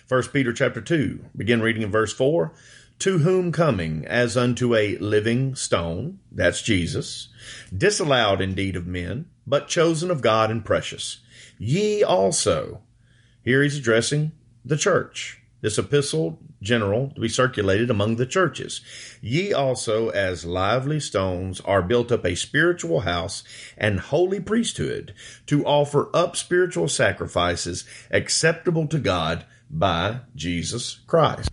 1 0.10 0.24
Peter 0.34 0.52
chapter 0.52 0.82
2, 0.82 1.26
begin 1.36 1.62
reading 1.62 1.82
in 1.82 1.92
verse 1.92 2.14
4. 2.14 2.54
To 3.00 3.20
whom 3.20 3.52
coming 3.54 4.06
as 4.06 4.38
unto 4.38 4.76
a 4.76 4.98
living 4.98 5.56
stone, 5.56 6.20
that's 6.32 6.62
Jesus, 6.62 7.30
disallowed 7.76 8.42
indeed 8.42 8.76
of 8.76 8.86
men, 8.86 9.26
but 9.48 9.68
chosen 9.68 10.12
of 10.12 10.22
God 10.22 10.52
and 10.52 10.64
precious. 10.64 11.20
Ye 11.58 12.04
also, 12.04 12.82
here 13.44 13.64
he's 13.64 13.78
addressing 13.78 14.34
the 14.64 14.78
church, 14.78 15.42
this 15.62 15.78
epistle 15.78 16.40
general 16.64 17.10
to 17.10 17.22
be 17.22 17.30
circulated 17.30 17.90
among 17.92 18.16
the 18.16 18.26
churches. 18.26 18.82
Ye 19.22 19.54
also, 19.54 20.10
as 20.10 20.46
lively 20.46 21.00
stones, 21.00 21.62
are 21.62 21.84
built 21.84 22.12
up 22.12 22.26
a 22.26 22.36
spiritual 22.36 23.02
house 23.02 23.44
and 23.78 24.00
holy 24.00 24.40
priesthood 24.40 25.14
to 25.48 25.66
offer 25.66 26.10
up 26.16 26.36
spiritual 26.36 26.88
sacrifices 26.88 27.86
acceptable 28.10 28.88
to 28.88 28.98
God 28.98 29.46
by 29.70 30.22
Jesus 30.36 31.00
Christ. 31.06 31.50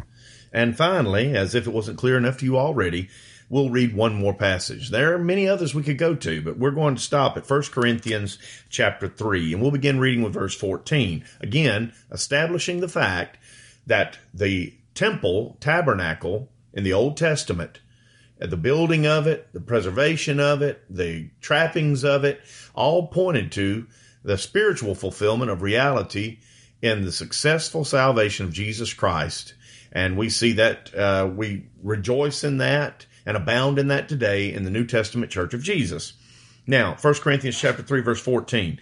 And 0.52 0.76
finally, 0.76 1.36
as 1.36 1.54
if 1.54 1.66
it 1.66 1.72
wasn't 1.72 1.98
clear 1.98 2.16
enough 2.16 2.38
to 2.38 2.44
you 2.44 2.56
already, 2.56 3.08
we'll 3.48 3.70
read 3.70 3.94
one 3.94 4.14
more 4.14 4.34
passage. 4.34 4.90
There 4.90 5.14
are 5.14 5.18
many 5.18 5.48
others 5.48 5.74
we 5.74 5.82
could 5.82 5.98
go 5.98 6.14
to, 6.14 6.40
but 6.42 6.58
we're 6.58 6.70
going 6.70 6.94
to 6.94 7.02
stop 7.02 7.36
at 7.36 7.48
1 7.48 7.62
Corinthians 7.64 8.38
chapter 8.68 9.08
3, 9.08 9.52
and 9.52 9.60
we'll 9.62 9.70
begin 9.70 9.98
reading 9.98 10.22
with 10.22 10.32
verse 10.32 10.54
14. 10.54 11.24
Again, 11.40 11.92
establishing 12.10 12.80
the 12.80 12.88
fact 12.88 13.38
that 13.86 14.18
the 14.32 14.72
temple 14.94 15.56
tabernacle 15.60 16.50
in 16.72 16.84
the 16.84 16.92
Old 16.92 17.16
Testament, 17.16 17.80
the 18.38 18.56
building 18.56 19.06
of 19.06 19.26
it, 19.26 19.52
the 19.52 19.60
preservation 19.60 20.40
of 20.40 20.62
it, 20.62 20.82
the 20.88 21.30
trappings 21.40 22.04
of 22.04 22.24
it, 22.24 22.40
all 22.74 23.08
pointed 23.08 23.52
to 23.52 23.86
the 24.22 24.38
spiritual 24.38 24.94
fulfillment 24.94 25.50
of 25.50 25.62
reality 25.62 26.38
in 26.82 27.04
the 27.04 27.12
successful 27.12 27.84
salvation 27.84 28.46
of 28.46 28.52
Jesus 28.52 28.94
Christ. 28.94 29.54
And 29.92 30.16
we 30.16 30.28
see 30.28 30.52
that 30.52 30.94
uh, 30.94 31.30
we 31.34 31.66
rejoice 31.82 32.44
in 32.44 32.58
that 32.58 33.06
and 33.26 33.36
abound 33.36 33.78
in 33.78 33.88
that 33.88 34.08
today 34.08 34.52
in 34.52 34.64
the 34.64 34.70
New 34.70 34.86
Testament 34.86 35.30
Church 35.30 35.52
of 35.52 35.62
Jesus. 35.62 36.14
Now, 36.66 36.96
1 37.00 37.14
Corinthians 37.14 37.58
chapter 37.58 37.82
3, 37.82 38.00
verse 38.00 38.20
14. 38.20 38.78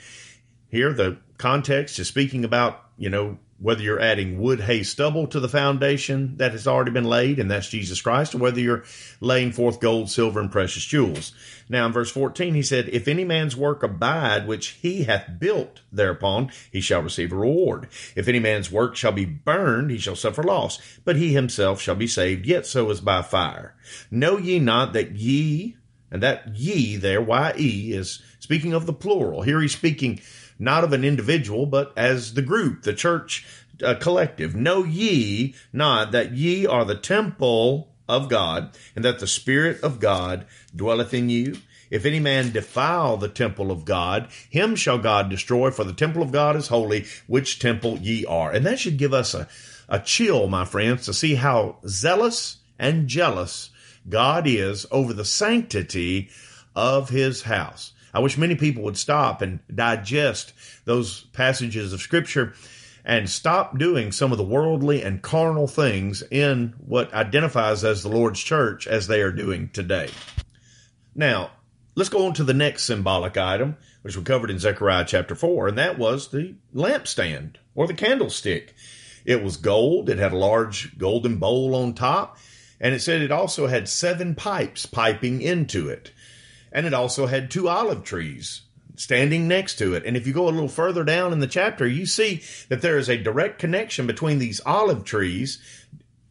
Here, 0.69 0.93
the 0.93 1.19
context 1.39 1.99
is 1.99 2.09
speaking 2.09 2.45
about, 2.45 2.85
you 2.97 3.09
know, 3.09 3.39
whether 3.61 3.83
you're 3.83 4.01
adding 4.01 4.39
wood, 4.39 4.61
hay, 4.61 4.85
stubble 4.85 5.27
to 5.27 5.41
the 5.41 5.49
foundation 5.49 6.37
that 6.37 6.53
has 6.53 6.69
already 6.69 6.93
been 6.93 7.05
laid, 7.05 7.41
and 7.41 7.51
that's 7.51 7.69
Jesus 7.69 8.01
Christ, 8.01 8.35
or 8.35 8.39
whether 8.39 8.61
you're 8.61 8.85
laying 9.21 9.51
forth 9.51 9.81
gold, 9.81 10.09
silver, 10.11 10.39
and 10.39 10.51
precious 10.51 10.85
jewels. 10.85 11.33
Now, 11.69 11.87
in 11.87 11.93
verse 11.93 12.11
14, 12.11 12.55
he 12.55 12.63
said, 12.63 12.89
If 12.89 13.09
any 13.09 13.25
man's 13.25 13.57
work 13.57 13.83
abide, 13.83 14.47
which 14.47 14.69
he 14.81 15.05
hath 15.05 15.41
built 15.41 15.81
thereupon, 15.91 16.51
he 16.71 16.81
shall 16.81 17.03
receive 17.03 17.33
a 17.33 17.37
reward. 17.37 17.89
If 18.15 18.29
any 18.29 18.39
man's 18.39 18.71
work 18.71 18.95
shall 18.95 19.13
be 19.13 19.25
burned, 19.25 19.91
he 19.91 19.99
shall 19.99 20.17
suffer 20.17 20.43
loss, 20.43 20.81
but 21.05 21.17
he 21.17 21.33
himself 21.33 21.81
shall 21.81 21.97
be 21.97 22.07
saved, 22.07 22.47
yet 22.47 22.65
so 22.65 22.91
as 22.91 23.01
by 23.01 23.23
fire. 23.23 23.75
Know 24.11 24.39
ye 24.39 24.61
not 24.61 24.93
that 24.93 25.17
ye, 25.17 25.77
and 26.11 26.23
that 26.23 26.57
ye 26.57 26.97
there, 26.97 27.21
Y-E, 27.21 27.93
is 27.93 28.23
speaking 28.39 28.73
of 28.73 28.87
the 28.87 28.93
plural. 28.93 29.43
Here 29.43 29.61
he's 29.61 29.77
speaking 29.77 30.21
not 30.59 30.85
of 30.85 30.93
an 30.93 31.05
individual, 31.05 31.67
but 31.67 31.93
as 31.97 32.35
the 32.35 32.43
group, 32.43 32.83
the 32.83 32.95
church 32.95 33.47
uh, 33.83 33.95
collective. 33.95 34.55
Know 34.55 34.85
ye 34.85 35.55
not 35.73 36.13
that 36.13 36.33
ye 36.33 36.67
are 36.67 36.85
the 36.85 36.95
temple 36.95 37.89
of 38.09 38.29
God, 38.29 38.77
and 38.97 39.05
that 39.05 39.19
the 39.19 39.27
Spirit 39.27 39.83
of 39.83 40.01
God 40.01 40.47
dwelleth 40.75 41.13
in 41.13 41.29
you? 41.29 41.59
If 41.91 42.05
any 42.05 42.21
man 42.21 42.53
defile 42.53 43.17
the 43.17 43.29
temple 43.29 43.71
of 43.71 43.85
God, 43.85 44.29
him 44.51 44.77
shall 44.77 44.99
God 44.99 45.31
destroy, 45.31 45.71
for 45.71 45.85
the 45.85 45.93
temple 45.93 46.23
of 46.23 46.33
God 46.33 46.57
is 46.57 46.69
holy, 46.69 47.07
which 47.27 47.59
temple 47.59 47.99
ye 47.99 48.27
are. 48.27 48.51
And 48.51 48.67
that 48.67 48.79
should 48.79 48.99
give 48.99 49.15
us 49.15 49.35
a, 49.35 49.49
a 49.89 49.99
chill, 49.99 50.49
my 50.49 50.65
friends, 50.65 51.07
to 51.07 51.15
see 51.15 51.37
how 51.37 51.79
zealous 51.87 52.59
and 52.79 53.09
jealous 53.09 53.71
God 54.09 54.47
is 54.47 54.87
over 54.91 55.13
the 55.13 55.25
sanctity 55.25 56.31
of 56.77 57.09
his 57.09 57.43
house. 57.43 57.93
I 58.13 58.21
wish 58.21 58.39
many 58.39 58.55
people 58.55 58.83
would 58.85 58.97
stop 58.97 59.43
and 59.43 59.61
digest 59.75 60.53
those 60.85 61.23
passages 61.33 61.93
of 61.93 62.01
Scripture 62.01 62.55
and 63.05 63.29
stop 63.29 63.79
doing 63.79 64.13
some 64.13 64.33
of 64.33 64.39
the 64.39 64.45
worldly 64.45 65.03
and 65.03 65.23
carnal 65.23 65.67
things 65.67 66.23
in 66.31 66.75
what 66.79 67.13
identifies 67.15 67.85
as 67.85 68.03
the 68.03 68.09
Lord's 68.09 68.41
church 68.41 68.87
as 68.87 69.07
they 69.07 69.23
are 69.23 69.33
doing 69.33 69.71
today. 69.71 70.11
Now, 71.15 71.51
let's 71.95 72.11
go 72.11 72.27
on 72.27 72.35
to 72.35 72.45
the 72.45 72.55
next 72.55 72.85
symbolic 72.85 73.37
item, 73.37 73.77
which 74.03 74.17
we 74.17 74.23
covered 74.23 74.51
in 74.51 74.59
Zechariah 74.59 75.07
chapter 75.07 75.35
4, 75.35 75.69
and 75.69 75.79
that 75.79 75.99
was 75.99 76.29
the 76.29 76.55
lampstand 76.75 77.57
or 77.75 77.87
the 77.87 77.95
candlestick. 77.95 78.75
It 79.25 79.43
was 79.43 79.57
gold, 79.57 80.09
it 80.09 80.19
had 80.19 80.33
a 80.33 80.39
large 80.39 80.99
golden 80.99 81.39
bowl 81.39 81.75
on 81.75 81.95
top, 81.95 82.39
and 82.81 82.95
it 82.95 83.01
said 83.01 83.23
it 83.23 83.33
also 83.33 83.67
had 83.67 83.89
seven 83.89 84.35
pipes 84.35 84.87
piping 84.87 85.43
into 85.43 85.89
it 85.89 86.13
and 86.73 86.87
it 86.87 86.95
also 86.95 87.27
had 87.27 87.51
two 87.51 87.69
olive 87.69 88.05
trees 88.05 88.63
standing 88.97 89.47
next 89.47 89.77
to 89.77 89.95
it. 89.95 90.05
And 90.05 90.17
if 90.17 90.27
you 90.27 90.33
go 90.33 90.49
a 90.49 90.51
little 90.51 90.69
further 90.69 91.05
down 91.05 91.33
in 91.33 91.41
the 91.41 91.47
chapter, 91.47 91.87
you 91.87 92.05
see 92.05 92.43
that 92.69 92.83
there 92.83 92.99
is 92.99 93.09
a 93.09 93.17
direct 93.17 93.59
connection 93.59 94.07
between 94.07 94.39
these 94.39 94.61
olive 94.67 95.05
trees 95.05 95.63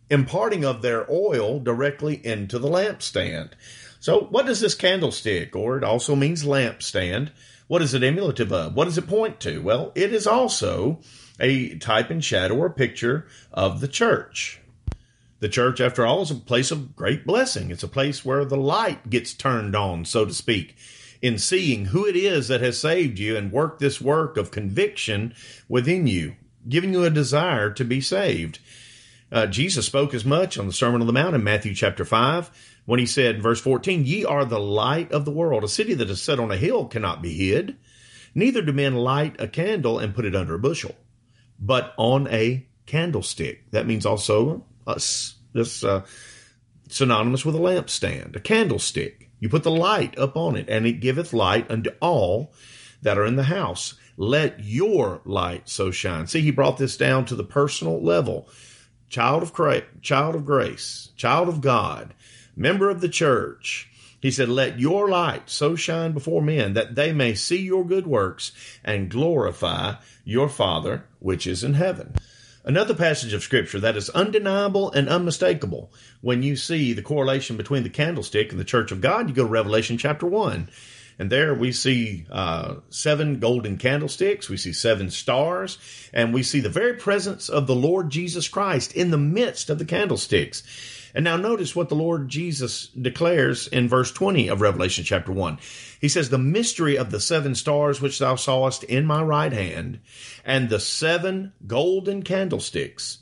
imparting 0.10 0.64
of 0.64 0.82
their 0.82 1.10
oil 1.12 1.60
directly 1.60 2.26
into 2.26 2.60
the 2.60 2.70
lampstand. 2.70 3.52
So, 4.00 4.22
what 4.30 4.46
does 4.46 4.60
this 4.62 4.76
candlestick, 4.76 5.56
or 5.56 5.78
it 5.78 5.84
also 5.84 6.16
means 6.16 6.44
lampstand, 6.44 7.32
what 7.68 7.82
is 7.82 7.94
it 7.94 8.04
emulative 8.04 8.54
of? 8.54 8.76
What 8.76 8.86
does 8.86 8.98
it 8.98 9.08
point 9.08 9.40
to? 9.42 9.60
Well, 9.60 9.92
it 9.96 10.14
is 10.14 10.28
also 10.28 11.00
a 11.40 11.78
type 11.78 12.10
and 12.10 12.24
shadow 12.24 12.56
or 12.56 12.70
picture 12.70 13.28
of 13.52 13.82
the 13.82 13.88
church. 13.88 14.62
The 15.40 15.50
church, 15.50 15.80
after 15.80 16.06
all, 16.06 16.24
is 16.24 16.32
a 16.32 16.36
place 16.36 16.72
of 16.72 16.96
great 16.96 17.26
blessing. 17.26 17.70
It's 17.70 17.84
a 17.84 17.88
place 17.88 18.26
where 18.26 18.44
the 18.44 18.58
light 18.58 19.10
gets 19.10 19.34
turned 19.34 19.76
on, 19.76 20.06
so 20.06 20.26
to 20.26 20.34
speak, 20.34 20.76
in 21.22 21.38
seeing 21.38 21.86
who 21.86 22.06
it 22.06 22.16
is 22.16 22.48
that 22.48 22.62
has 22.62 22.80
saved 22.80 23.20
you 23.20 23.38
and 23.38 23.52
worked 23.52 23.80
this 23.80 24.02
work 24.02 24.38
of 24.38 24.50
conviction 24.50 25.36
within 25.70 26.08
you, 26.08 26.36
giving 26.68 26.92
you 26.92 27.04
a 27.04 27.12
desire 27.12 27.70
to 27.72 27.86
be 27.86 28.02
saved. 28.02 28.60
Uh, 29.32 29.46
Jesus 29.46 29.86
spoke 29.86 30.14
as 30.14 30.26
much 30.26 30.58
on 30.58 30.66
the 30.66 30.74
Sermon 30.74 31.02
on 31.02 31.08
the 31.08 31.14
Mount 31.14 31.36
in 31.36 31.44
Matthew 31.44 31.76
chapter 31.76 32.06
5 32.06 32.50
when 32.86 33.00
he 33.00 33.06
said 33.06 33.36
in 33.36 33.42
verse 33.42 33.60
14, 33.60 34.06
Ye 34.06 34.26
are 34.26 34.46
the 34.46 34.60
light 34.60 35.12
of 35.12 35.26
the 35.26 35.32
world. 35.32 35.64
A 35.64 35.68
city 35.68 35.94
that 35.96 36.10
is 36.10 36.22
set 36.22 36.40
on 36.40 36.52
a 36.52 36.58
hill 36.58 36.86
cannot 36.86 37.22
be 37.22 37.34
hid. 37.34 37.76
Neither 38.34 38.62
do 38.62 38.72
men 38.72 38.96
light 38.96 39.36
a 39.40 39.48
candle 39.48 40.00
and 40.00 40.16
put 40.16 40.26
it 40.26 40.36
under 40.36 40.56
a 40.56 40.60
bushel, 40.60 40.96
but 41.60 41.94
on 41.98 42.28
a 42.28 42.66
candlestick. 42.86 43.70
That 43.72 43.86
means 43.86 44.06
also 44.06 44.64
this 45.54 45.84
uh, 45.84 46.06
synonymous 46.90 47.46
with 47.46 47.56
a 47.56 47.60
lampstand, 47.60 48.36
a 48.36 48.40
candlestick. 48.40 49.30
You 49.40 49.50
put 49.50 49.64
the 49.64 49.72
light 49.72 50.18
up 50.18 50.36
on 50.36 50.56
it, 50.56 50.70
and 50.70 50.88
it 50.88 51.00
giveth 51.00 51.34
light 51.34 51.70
unto 51.70 51.92
all 52.00 52.54
that 53.02 53.18
are 53.18 53.26
in 53.26 53.36
the 53.36 53.44
house. 53.44 53.96
Let 54.16 54.64
your 54.64 55.22
light 55.26 55.70
so 55.70 55.92
shine. 55.92 56.28
See, 56.28 56.42
he 56.42 56.52
brought 56.52 56.78
this 56.78 56.98
down 56.98 57.26
to 57.26 57.36
the 57.36 57.44
personal 57.44 58.02
level. 58.02 58.50
Child 59.10 59.44
of 59.44 59.54
Christ, 59.54 59.86
child 60.02 60.36
of 60.36 60.46
grace, 60.46 61.10
child 61.16 61.48
of 61.48 61.62
God, 61.62 62.14
member 62.56 62.90
of 62.90 63.00
the 63.00 63.10
church. 63.10 63.90
He 64.20 64.32
said, 64.32 64.50
Let 64.50 64.80
your 64.80 65.08
light 65.08 65.50
so 65.50 65.76
shine 65.76 66.12
before 66.12 66.42
men 66.42 66.74
that 66.74 66.96
they 66.96 67.14
may 67.14 67.36
see 67.36 67.62
your 67.62 67.86
good 67.86 68.08
works 68.08 68.52
and 68.84 69.10
glorify 69.10 69.96
your 70.26 70.50
Father 70.50 71.06
which 71.20 71.46
is 71.46 71.64
in 71.64 71.76
heaven. 71.76 72.16
Another 72.68 72.94
passage 72.94 73.32
of 73.32 73.44
scripture 73.44 73.80
that 73.80 73.96
is 73.96 74.10
undeniable 74.10 74.92
and 74.92 75.08
unmistakable 75.08 75.90
when 76.20 76.44
you 76.44 76.58
see 76.58 76.92
the 76.92 77.02
correlation 77.02 77.56
between 77.56 77.84
the 77.84 77.90
candlestick 77.90 78.52
and 78.52 78.60
the 78.60 78.66
church 78.66 78.92
of 78.92 79.00
God, 79.00 79.30
you 79.30 79.34
go 79.34 79.44
to 79.44 79.50
Revelation 79.50 79.98
chapter 79.98 80.26
1. 80.26 80.68
And 81.18 81.30
there 81.30 81.54
we 81.54 81.72
see 81.72 82.26
uh, 82.30 82.76
seven 82.90 83.40
golden 83.40 83.78
candlesticks, 83.78 84.50
we 84.50 84.58
see 84.58 84.74
seven 84.74 85.10
stars, 85.12 85.78
and 86.12 86.34
we 86.34 86.44
see 86.44 86.60
the 86.60 86.68
very 86.68 86.96
presence 86.96 87.48
of 87.48 87.68
the 87.68 87.76
Lord 87.76 88.10
Jesus 88.10 88.50
Christ 88.50 88.94
in 88.94 89.12
the 89.12 89.18
midst 89.18 89.70
of 89.70 89.80
the 89.80 89.86
candlesticks. 89.86 90.62
And 91.16 91.24
now 91.24 91.38
notice 91.38 91.74
what 91.74 91.88
the 91.88 91.96
Lord 91.96 92.28
Jesus 92.28 92.88
declares 92.88 93.68
in 93.68 93.88
verse 93.88 94.12
20 94.12 94.50
of 94.50 94.60
Revelation 94.60 95.06
chapter 95.06 95.32
1. 95.32 95.58
He 96.00 96.10
says, 96.10 96.30
The 96.30 96.38
mystery 96.38 96.98
of 96.98 97.12
the 97.12 97.20
seven 97.20 97.56
stars 97.56 98.02
which 98.02 98.20
thou 98.20 98.36
sawest 98.36 98.84
in 98.84 99.06
my 99.06 99.22
right 99.22 99.52
hand, 99.52 100.00
and 100.46 100.70
the 100.70 100.80
seven 100.80 101.54
golden 101.66 102.24
candlesticks. 102.24 103.20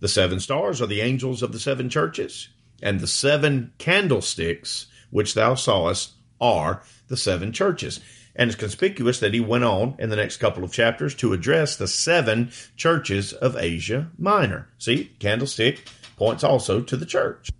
The 0.00 0.08
seven 0.08 0.40
stars 0.40 0.80
are 0.80 0.86
the 0.86 1.00
angels 1.00 1.42
of 1.42 1.52
the 1.52 1.60
seven 1.60 1.88
churches, 1.88 2.48
and 2.82 3.00
the 3.00 3.06
seven 3.06 3.72
candlesticks 3.78 4.86
which 5.10 5.34
thou 5.34 5.54
sawest 5.54 6.12
are 6.40 6.82
the 7.08 7.16
seven 7.16 7.52
churches. 7.52 8.00
And 8.36 8.48
it's 8.48 8.58
conspicuous 8.58 9.20
that 9.20 9.34
he 9.34 9.40
went 9.40 9.64
on 9.64 9.96
in 9.98 10.08
the 10.08 10.16
next 10.16 10.38
couple 10.38 10.64
of 10.64 10.72
chapters 10.72 11.14
to 11.16 11.32
address 11.32 11.76
the 11.76 11.88
seven 11.88 12.52
churches 12.76 13.32
of 13.32 13.56
Asia 13.56 14.10
Minor. 14.16 14.68
See, 14.78 15.10
candlestick 15.18 15.84
points 16.16 16.44
also 16.44 16.80
to 16.80 16.96
the 16.96 17.06
church. 17.06 17.50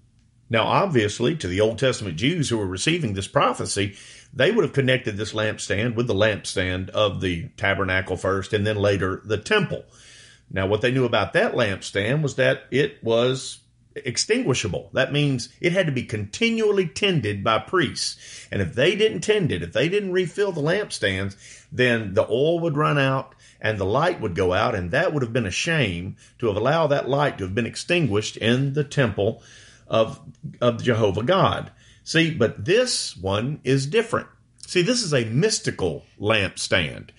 Now, 0.49 0.65
obviously, 0.65 1.37
to 1.37 1.49
the 1.49 1.61
Old 1.61 1.79
Testament 1.79 2.17
Jews 2.17 2.49
who 2.49 2.59
were 2.59 2.67
receiving 2.67 3.15
this 3.15 3.29
prophecy, 3.29 3.97
they 4.33 4.51
would 4.51 4.65
have 4.65 4.73
connected 4.73 5.17
this 5.17 5.33
lampstand 5.33 5.95
with 5.95 6.07
the 6.07 6.15
lampstand 6.15 6.91
of 6.91 7.21
the 7.21 7.49
tabernacle 7.57 8.17
first 8.17 8.53
and 8.53 8.67
then 8.67 8.77
later 8.77 9.21
the 9.25 9.39
temple. 9.39 9.85
Now, 10.51 10.67
what 10.67 10.81
they 10.81 10.91
knew 10.91 11.05
about 11.05 11.33
that 11.33 11.55
lampstand 11.55 12.23
was 12.23 12.37
that 12.37 12.65
it 12.71 13.03
was 13.03 13.61
extinguishable. 13.95 14.91
That 14.93 15.13
means 15.13 15.49
it 15.61 15.73
had 15.73 15.87
to 15.87 15.93
be 15.93 16.05
continually 16.05 16.87
tended 16.87 17.43
by 17.43 17.59
priests. 17.59 18.49
And 18.51 18.63
if 18.63 18.75
they 18.75 18.95
didn't 18.95 19.21
tend 19.21 19.53
it, 19.53 19.63
if 19.63 19.73
they 19.73 19.89
didn't 19.89 20.13
refill 20.13 20.53
the 20.53 20.63
lampstands, 20.63 21.37
then 21.73 22.15
the 22.15 22.27
oil 22.29 22.61
would 22.61 22.77
run 22.77 22.99
out 22.99 23.35
and 23.61 23.79
the 23.79 23.85
light 23.85 24.21
would 24.21 24.35
go 24.35 24.53
out. 24.53 24.75
And 24.75 24.91
that 24.91 25.13
would 25.13 25.23
have 25.23 25.33
been 25.33 25.47
a 25.47 25.51
shame 25.51 26.17
to 26.39 26.47
have 26.47 26.57
allowed 26.57 26.89
that 26.89 27.09
light 27.09 27.39
to 27.39 27.45
have 27.45 27.55
been 27.55 27.67
extinguished 27.67 28.37
in 28.37 28.75
the 28.75 28.85
temple 28.85 29.43
of, 29.87 30.21
of 30.61 30.83
Jehovah 30.83 31.25
God. 31.25 31.73
See, 32.05 32.31
but 32.31 32.65
this 32.65 33.17
one 33.17 33.61
is 33.65 33.87
different. 33.87 34.29
See, 34.67 34.83
this 34.83 35.03
is 35.03 35.13
a 35.13 35.25
mystical 35.25 36.05
lampstand. 36.21 37.11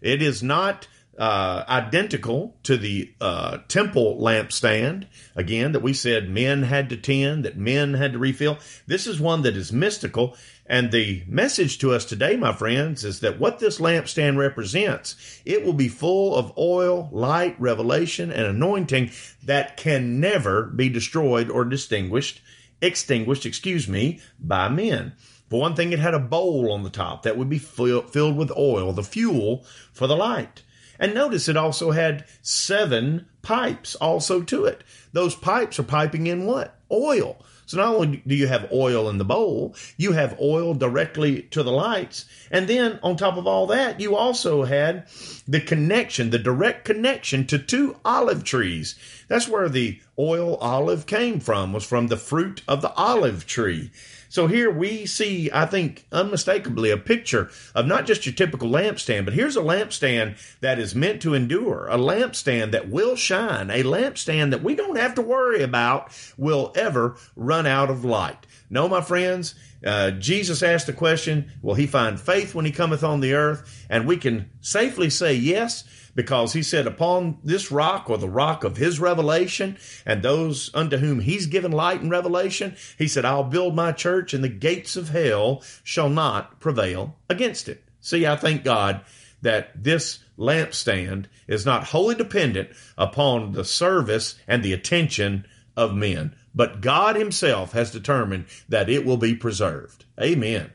It 0.00 0.22
is 0.22 0.42
not 0.42 0.86
uh, 1.18 1.64
identical 1.68 2.54
to 2.62 2.76
the 2.76 3.12
uh, 3.20 3.58
temple 3.66 4.18
lampstand, 4.20 5.06
again, 5.34 5.72
that 5.72 5.82
we 5.82 5.92
said 5.92 6.30
men 6.30 6.62
had 6.62 6.88
to 6.90 6.96
tend, 6.96 7.44
that 7.44 7.56
men 7.56 7.94
had 7.94 8.12
to 8.12 8.18
refill. 8.18 8.58
This 8.86 9.06
is 9.06 9.20
one 9.20 9.42
that 9.42 9.56
is 9.56 9.72
mystical. 9.72 10.36
And 10.64 10.92
the 10.92 11.24
message 11.26 11.78
to 11.78 11.92
us 11.92 12.04
today, 12.04 12.36
my 12.36 12.52
friends, 12.52 13.04
is 13.04 13.20
that 13.20 13.40
what 13.40 13.58
this 13.58 13.80
lampstand 13.80 14.36
represents, 14.36 15.40
it 15.44 15.64
will 15.64 15.72
be 15.72 15.88
full 15.88 16.36
of 16.36 16.56
oil, 16.56 17.08
light, 17.10 17.58
revelation, 17.58 18.30
and 18.30 18.46
anointing 18.46 19.10
that 19.42 19.76
can 19.76 20.20
never 20.20 20.64
be 20.64 20.88
destroyed 20.88 21.50
or 21.50 21.64
distinguished, 21.64 22.42
extinguished, 22.80 23.46
excuse 23.46 23.88
me, 23.88 24.20
by 24.38 24.68
men. 24.68 25.12
For 25.48 25.60
one 25.60 25.74
thing, 25.74 25.92
it 25.92 25.98
had 25.98 26.14
a 26.14 26.18
bowl 26.18 26.70
on 26.70 26.82
the 26.82 26.90
top 26.90 27.22
that 27.22 27.36
would 27.36 27.48
be 27.48 27.58
filled 27.58 28.36
with 28.36 28.52
oil, 28.56 28.92
the 28.92 29.02
fuel 29.02 29.64
for 29.92 30.06
the 30.06 30.16
light. 30.16 30.62
And 30.98 31.14
notice 31.14 31.48
it 31.48 31.56
also 31.56 31.92
had 31.92 32.24
seven 32.42 33.26
pipes 33.40 33.94
also 33.94 34.42
to 34.42 34.64
it. 34.64 34.84
Those 35.12 35.34
pipes 35.34 35.78
are 35.78 35.84
piping 35.84 36.26
in 36.26 36.44
what? 36.44 36.78
Oil. 36.90 37.42
So 37.68 37.76
not 37.76 37.94
only 37.94 38.22
do 38.26 38.34
you 38.34 38.46
have 38.46 38.72
oil 38.72 39.10
in 39.10 39.18
the 39.18 39.26
bowl, 39.26 39.76
you 39.98 40.12
have 40.12 40.40
oil 40.40 40.72
directly 40.72 41.42
to 41.50 41.62
the 41.62 41.70
lights. 41.70 42.24
And 42.50 42.66
then 42.66 42.98
on 43.02 43.18
top 43.18 43.36
of 43.36 43.46
all 43.46 43.66
that, 43.66 44.00
you 44.00 44.16
also 44.16 44.64
had 44.64 45.06
the 45.46 45.60
connection, 45.60 46.30
the 46.30 46.38
direct 46.38 46.86
connection 46.86 47.46
to 47.48 47.58
two 47.58 47.96
olive 48.06 48.42
trees. 48.42 48.94
That's 49.28 49.48
where 49.48 49.68
the 49.68 50.00
oil 50.18 50.56
olive 50.56 51.04
came 51.04 51.40
from, 51.40 51.74
was 51.74 51.84
from 51.84 52.06
the 52.06 52.16
fruit 52.16 52.62
of 52.66 52.80
the 52.80 52.94
olive 52.94 53.46
tree. 53.46 53.90
So 54.28 54.46
here 54.46 54.70
we 54.70 55.06
see, 55.06 55.50
I 55.52 55.66
think, 55.66 56.06
unmistakably 56.12 56.90
a 56.90 56.96
picture 56.96 57.50
of 57.74 57.86
not 57.86 58.06
just 58.06 58.26
your 58.26 58.34
typical 58.34 58.68
lampstand, 58.68 59.24
but 59.24 59.34
here's 59.34 59.56
a 59.56 59.60
lampstand 59.60 60.38
that 60.60 60.78
is 60.78 60.94
meant 60.94 61.22
to 61.22 61.34
endure, 61.34 61.86
a 61.88 61.96
lampstand 61.96 62.72
that 62.72 62.90
will 62.90 63.16
shine, 63.16 63.70
a 63.70 63.82
lampstand 63.82 64.50
that 64.50 64.62
we 64.62 64.74
don't 64.74 64.98
have 64.98 65.14
to 65.14 65.22
worry 65.22 65.62
about 65.62 66.12
will 66.36 66.72
ever 66.76 67.16
run 67.36 67.66
out 67.66 67.90
of 67.90 68.04
light. 68.04 68.46
No, 68.70 68.88
my 68.88 69.00
friends, 69.00 69.54
uh, 69.84 70.10
Jesus 70.10 70.62
asked 70.62 70.86
the 70.86 70.92
question, 70.92 71.52
Will 71.62 71.74
he 71.74 71.86
find 71.86 72.20
faith 72.20 72.54
when 72.54 72.64
he 72.64 72.72
cometh 72.72 73.02
on 73.02 73.20
the 73.20 73.32
earth? 73.32 73.86
And 73.88 74.06
we 74.06 74.18
can 74.18 74.50
safely 74.60 75.08
say 75.08 75.34
yes 75.34 75.84
because 76.18 76.52
he 76.52 76.64
said, 76.64 76.88
Upon 76.88 77.38
this 77.44 77.70
rock 77.70 78.10
or 78.10 78.18
the 78.18 78.28
rock 78.28 78.64
of 78.64 78.76
his 78.76 78.98
revelation 78.98 79.78
and 80.04 80.20
those 80.20 80.68
unto 80.74 80.96
whom 80.96 81.20
he's 81.20 81.46
given 81.46 81.70
light 81.70 82.00
and 82.00 82.10
revelation, 82.10 82.74
he 82.98 83.06
said, 83.06 83.24
I'll 83.24 83.44
build 83.44 83.76
my 83.76 83.92
church 83.92 84.34
and 84.34 84.42
the 84.42 84.48
gates 84.48 84.96
of 84.96 85.10
hell 85.10 85.62
shall 85.84 86.08
not 86.08 86.58
prevail 86.58 87.14
against 87.28 87.68
it. 87.68 87.84
See, 88.00 88.26
I 88.26 88.34
thank 88.34 88.64
God 88.64 89.02
that 89.42 89.70
this 89.80 90.18
lampstand 90.36 91.26
is 91.46 91.64
not 91.64 91.84
wholly 91.84 92.16
dependent 92.16 92.70
upon 92.96 93.52
the 93.52 93.64
service 93.64 94.34
and 94.48 94.64
the 94.64 94.72
attention 94.72 95.46
of 95.76 95.94
men, 95.94 96.34
but 96.52 96.80
God 96.80 97.14
Himself 97.14 97.74
has 97.74 97.92
determined 97.92 98.46
that 98.68 98.90
it 98.90 99.06
will 99.06 99.18
be 99.18 99.36
preserved. 99.36 100.04
Amen. 100.20 100.72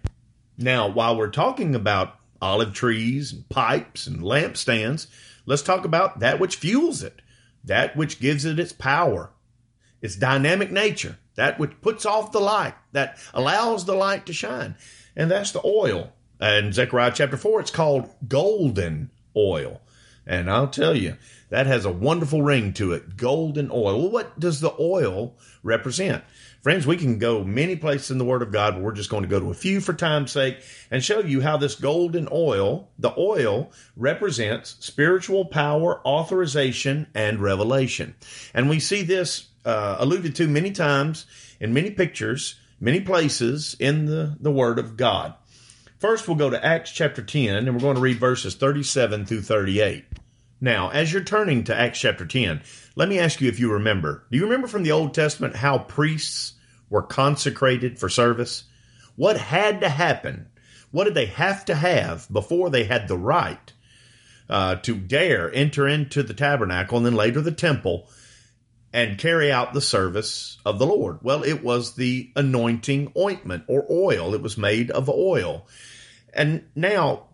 Now, 0.58 0.88
while 0.88 1.18
we're 1.18 1.28
talking 1.28 1.76
about 1.76 2.18
olive 2.42 2.74
trees 2.74 3.34
and 3.34 3.48
pipes 3.50 4.08
and 4.08 4.22
lampstands, 4.22 5.08
Let's 5.46 5.62
talk 5.62 5.86
about 5.86 6.20
that 6.20 6.40
which 6.40 6.56
fuels 6.56 7.04
it, 7.04 7.22
that 7.64 7.96
which 7.96 8.20
gives 8.20 8.46
it 8.46 8.60
its 8.60 8.74
power, 8.74 9.32
its 10.02 10.16
dynamic 10.16 10.72
nature, 10.72 11.18
that 11.36 11.60
which 11.60 11.82
puts 11.82 12.06
off 12.06 12.32
the 12.32 12.40
light, 12.40 12.76
that 12.92 13.18
allows 13.34 13.86
the 13.86 13.96
light 13.96 14.26
to 14.28 14.34
shine. 14.34 14.76
And 15.16 15.30
that's 15.30 15.52
the 15.52 15.66
oil. 15.66 16.14
And 16.40 16.74
Zechariah 16.74 17.14
chapter 17.14 17.38
4, 17.38 17.62
it's 17.62 17.72
called 17.72 18.10
golden 18.28 19.12
oil. 19.36 19.82
And 20.26 20.50
I'll 20.50 20.70
tell 20.70 20.96
you, 20.96 21.18
that 21.50 21.68
has 21.68 21.86
a 21.86 21.92
wonderful 21.92 22.42
ring 22.42 22.74
to 22.74 22.94
it. 22.94 23.18
Golden 23.18 23.70
oil. 23.72 24.00
Well, 24.00 24.10
what 24.10 24.40
does 24.40 24.60
the 24.60 24.74
oil 24.80 25.36
represent? 25.62 26.24
Friends, 26.62 26.88
we 26.88 26.96
can 26.96 27.20
go 27.20 27.44
many 27.44 27.76
places 27.76 28.10
in 28.10 28.18
the 28.18 28.26
Word 28.26 28.42
of 28.42 28.52
God, 28.52 28.74
but 28.74 28.84
we're 28.84 28.94
just 28.94 29.10
going 29.10 29.24
to 29.24 29.30
go 29.30 29.40
to 29.40 29.52
a 29.52 29.54
few 29.54 29.82
for 29.82 29.94
time's 29.94 30.32
sake 30.32 30.64
and 30.90 31.04
show 31.04 31.20
you 31.20 31.42
how 31.42 31.58
this 31.58 31.76
golden 31.76 32.30
oil, 32.32 32.90
the 32.98 33.14
oil, 33.18 33.72
represents 33.98 34.78
spiritual 34.80 35.44
power, 35.46 36.02
authorization, 36.08 37.08
and 37.14 37.40
revelation. 37.40 38.16
And 38.54 38.70
we 38.70 38.80
see 38.80 39.02
this 39.02 39.50
uh, 39.66 39.98
alluded 40.00 40.36
to 40.38 40.48
many 40.48 40.72
times 40.72 41.26
in 41.60 41.74
many 41.74 41.92
pictures, 41.92 42.56
many 42.80 43.02
places 43.02 43.76
in 43.78 44.06
the, 44.06 44.38
the 44.40 44.52
Word 44.52 44.80
of 44.80 44.96
God. 44.96 45.34
First, 46.04 46.28
we'll 46.28 46.36
go 46.36 46.50
to 46.50 46.66
Acts 46.66 46.92
chapter 46.92 47.22
10, 47.22 47.56
and 47.56 47.74
we're 47.74 47.80
going 47.80 47.96
to 47.96 48.02
read 48.02 48.20
verses 48.20 48.56
37 48.56 49.26
through 49.26 49.44
38. 49.44 50.04
Now, 50.60 50.90
as 50.90 51.14
you're 51.14 51.24
turning 51.24 51.64
to 51.64 51.80
Acts 51.80 52.02
chapter 52.02 52.26
10, 52.26 52.62
let 52.98 53.08
me 53.08 53.20
ask 53.20 53.40
you 53.40 53.48
if 53.48 53.58
you 53.58 53.72
remember. 53.72 54.26
Do 54.30 54.38
you 54.38 54.44
remember 54.44 54.68
from 54.68 54.84
the 54.84 54.92
Old 54.92 55.14
Testament 55.14 55.56
how 55.56 55.78
priests 55.78 56.56
were 56.90 57.04
consecrated 57.04 57.98
for 57.98 58.10
service? 58.10 58.66
What 59.16 59.38
had 59.38 59.80
to 59.80 59.88
happen? 59.88 60.48
What 60.92 61.06
did 61.06 61.14
they 61.14 61.28
have 61.28 61.64
to 61.64 61.74
have 61.74 62.28
before 62.30 62.70
they 62.70 62.84
had 62.84 63.08
the 63.08 63.18
right 63.18 63.72
uh, 64.50 64.76
to 64.76 64.98
dare 64.98 65.56
enter 65.56 65.88
into 65.88 66.22
the 66.22 66.34
tabernacle 66.34 66.98
and 66.98 67.06
then 67.06 67.16
later 67.16 67.40
the 67.40 67.54
temple 67.54 68.10
and 68.92 69.18
carry 69.18 69.54
out 69.54 69.74
the 69.74 69.80
service 69.80 70.58
of 70.66 70.80
the 70.80 70.86
Lord? 70.86 71.20
Well, 71.22 71.44
it 71.44 71.64
was 71.64 71.96
the 71.96 72.30
anointing 72.36 73.14
ointment 73.18 73.64
or 73.68 73.86
oil. 73.90 74.34
It 74.34 74.42
was 74.42 74.58
made 74.58 74.92
of 74.92 75.08
oil. 75.08 75.66
And 76.34 76.66
now 76.76 77.28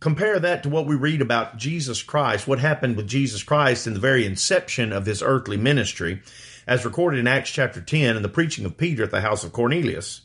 compare 0.00 0.38
that 0.38 0.62
to 0.62 0.68
what 0.68 0.86
we 0.86 0.94
read 0.94 1.20
about 1.20 1.56
Jesus 1.56 2.02
Christ, 2.02 2.46
what 2.46 2.58
happened 2.58 2.96
with 2.96 3.06
Jesus 3.06 3.42
Christ 3.42 3.86
in 3.86 3.94
the 3.94 4.00
very 4.00 4.26
inception 4.26 4.92
of 4.92 5.06
his 5.06 5.22
earthly 5.22 5.56
ministry, 5.56 6.22
as 6.66 6.84
recorded 6.84 7.20
in 7.20 7.26
Acts 7.26 7.50
chapter 7.50 7.80
10 7.80 8.16
and 8.16 8.24
the 8.24 8.28
preaching 8.28 8.64
of 8.64 8.76
Peter 8.76 9.04
at 9.04 9.10
the 9.10 9.20
house 9.20 9.44
of 9.44 9.52
Cornelius. 9.52 10.22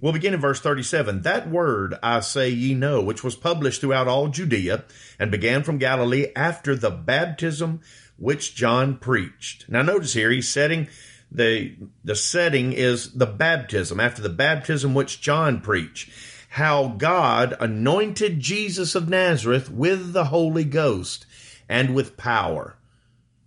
We'll 0.00 0.12
begin 0.12 0.34
in 0.34 0.40
verse 0.40 0.60
37. 0.60 1.22
That 1.22 1.48
word 1.48 1.94
I 2.02 2.20
say 2.20 2.50
ye 2.50 2.74
know, 2.74 3.00
which 3.00 3.24
was 3.24 3.36
published 3.36 3.80
throughout 3.80 4.08
all 4.08 4.28
Judea 4.28 4.84
and 5.18 5.30
began 5.30 5.62
from 5.62 5.78
Galilee 5.78 6.26
after 6.36 6.74
the 6.74 6.90
baptism 6.90 7.80
which 8.18 8.54
John 8.54 8.98
preached. 8.98 9.68
Now 9.68 9.82
notice 9.82 10.12
here, 10.12 10.30
he's 10.30 10.48
setting 10.48 10.88
the, 11.30 11.74
the 12.04 12.14
setting 12.14 12.72
is 12.72 13.12
the 13.14 13.26
baptism, 13.26 13.98
after 13.98 14.22
the 14.22 14.28
baptism 14.28 14.94
which 14.94 15.20
John 15.20 15.60
preached 15.60 16.10
how 16.54 16.86
God 16.86 17.52
anointed 17.58 18.38
Jesus 18.38 18.94
of 18.94 19.08
Nazareth 19.08 19.68
with 19.68 20.12
the 20.12 20.26
Holy 20.26 20.62
Ghost 20.62 21.26
and 21.68 21.96
with 21.96 22.16
power. 22.16 22.76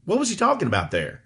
What 0.04 0.20
was 0.20 0.30
he 0.30 0.36
talking 0.36 0.68
about 0.68 0.92
there? 0.92 1.24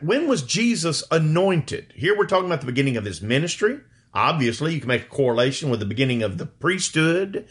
When 0.00 0.28
was 0.28 0.42
Jesus 0.42 1.02
anointed? 1.10 1.92
Here 1.96 2.16
we're 2.16 2.26
talking 2.26 2.46
about 2.46 2.60
the 2.60 2.68
beginning 2.68 2.96
of 2.96 3.04
his 3.04 3.20
ministry. 3.20 3.80
Obviously, 4.14 4.74
you 4.74 4.78
can 4.78 4.86
make 4.86 5.02
a 5.02 5.06
correlation 5.06 5.70
with 5.70 5.80
the 5.80 5.86
beginning 5.86 6.22
of 6.22 6.38
the 6.38 6.46
priesthood, 6.46 7.48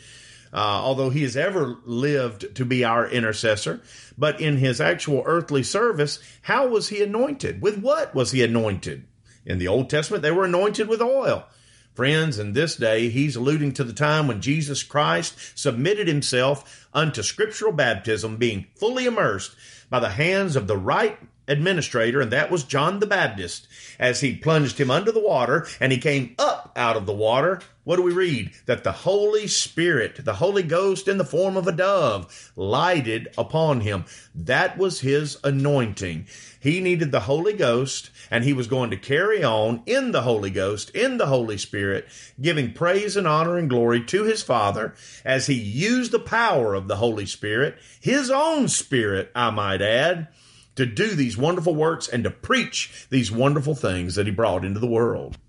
uh, 0.54 0.56
although 0.56 1.10
he 1.10 1.24
has 1.24 1.36
ever 1.36 1.76
lived 1.84 2.56
to 2.56 2.64
be 2.64 2.86
our 2.86 3.06
intercessor. 3.06 3.82
But 4.18 4.40
in 4.40 4.60
his 4.60 4.80
actual 4.80 5.24
earthly 5.26 5.64
service, 5.64 6.20
how 6.44 6.68
was 6.68 6.88
he 6.88 7.04
anointed? 7.04 7.62
With 7.62 7.80
what 7.82 8.16
was 8.16 8.32
he 8.32 8.46
anointed? 8.46 9.04
In 9.46 9.60
the 9.60 9.68
Old 9.68 9.90
Testament, 9.90 10.24
they 10.24 10.32
were 10.32 10.46
anointed 10.46 10.88
with 10.88 11.02
oil. 11.02 11.50
Friends, 11.94 12.40
in 12.40 12.54
this 12.54 12.78
day, 12.78 13.10
he's 13.10 13.36
alluding 13.36 13.74
to 13.74 13.84
the 13.84 13.94
time 13.94 14.28
when 14.28 14.42
Jesus 14.42 14.82
Christ 14.82 15.36
submitted 15.56 16.08
himself 16.08 16.88
unto 16.94 17.22
scriptural 17.22 17.74
baptism, 17.74 18.38
being 18.38 18.68
fully 18.76 19.06
immersed 19.06 19.56
by 19.90 20.00
the 20.00 20.10
hands 20.10 20.56
of 20.56 20.68
the 20.68 20.78
right 20.78 21.20
administrator, 21.48 22.22
and 22.22 22.32
that 22.32 22.50
was 22.50 22.64
John 22.64 23.00
the 23.00 23.08
Baptist, 23.08 23.68
as 24.00 24.22
he 24.22 24.36
plunged 24.36 24.80
him 24.80 24.90
under 24.90 25.12
the 25.12 25.20
water 25.20 25.68
and 25.80 25.92
he 25.92 25.98
came 25.98 26.36
up 26.40 26.72
out 26.76 26.96
of 26.96 27.06
the 27.06 27.14
water. 27.14 27.62
What 27.84 27.98
do 27.98 28.04
we 28.04 28.14
read? 28.14 28.52
That 28.68 28.84
the 28.84 28.92
Holy 28.92 29.48
Spirit, 29.48 30.24
the 30.24 30.36
Holy 30.36 30.64
Ghost 30.64 31.08
in 31.08 31.18
the 31.18 31.26
form 31.26 31.58
of 31.58 31.68
a 31.68 31.72
dove, 31.72 32.52
lighted 32.56 33.28
upon 33.38 33.82
him. 33.82 34.06
That 34.34 34.78
was 34.78 35.02
his 35.02 35.38
anointing. 35.44 36.28
He 36.62 36.80
needed 36.80 37.12
the 37.12 37.22
Holy 37.22 37.54
Ghost 37.54 38.12
and 38.30 38.44
he 38.44 38.54
was 38.54 38.68
going 38.68 38.92
to 38.92 38.98
carry 38.98 39.44
on 39.44 39.82
in 39.88 40.12
the 40.12 40.22
Holy 40.22 40.52
Ghost, 40.52 40.92
in 40.92 41.18
the 41.18 41.26
Holy 41.26 41.58
Spirit, 41.58 42.08
giving 42.40 42.72
praise 42.72 43.18
and 43.18 43.28
honor 43.28 43.58
and 43.58 43.68
glory 43.68 44.04
to 44.06 44.24
his 44.24 44.44
Father 44.44 44.94
as 45.26 45.48
he 45.48 45.56
used 45.56 46.12
the 46.12 46.20
power 46.20 46.76
of 46.76 46.88
the 46.88 46.98
Holy 46.98 47.26
Spirit, 47.26 47.80
his 48.00 48.30
own 48.30 48.68
Spirit, 48.68 49.32
I 49.34 49.50
might 49.50 49.82
add, 49.82 50.28
to 50.76 50.86
do 50.86 51.16
these 51.16 51.36
wonderful 51.36 51.74
works 51.74 52.08
and 52.08 52.24
to 52.26 52.30
preach 52.30 53.08
these 53.10 53.32
wonderful 53.32 53.74
things 53.74 54.14
that 54.14 54.28
he 54.28 54.32
brought 54.32 54.64
into 54.64 54.80
the 54.80 54.86
world. 54.86 55.40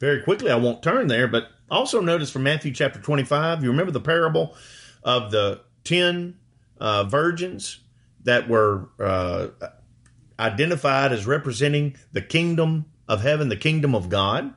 Very 0.00 0.22
quickly, 0.22 0.50
I 0.50 0.56
won't 0.56 0.82
turn 0.82 1.06
there, 1.06 1.28
but 1.28 1.50
also 1.70 2.00
notice 2.00 2.32
from 2.32 2.42
Matthew 2.42 2.72
chapter 2.72 2.98
25, 2.98 3.62
you 3.62 3.70
remember 3.70 3.92
the 3.92 4.00
parable 4.00 4.56
of 5.04 5.30
the 5.30 5.60
10 5.84 6.36
uh, 6.80 7.04
virgins 7.04 7.78
that 8.24 8.48
were 8.48 8.88
uh, 8.98 9.48
identified 10.42 11.12
as 11.12 11.26
representing 11.26 11.96
the 12.12 12.20
kingdom 12.20 12.86
of 13.08 13.22
heaven, 13.22 13.48
the 13.48 13.56
kingdom 13.56 13.94
of 13.94 14.08
God. 14.08 14.54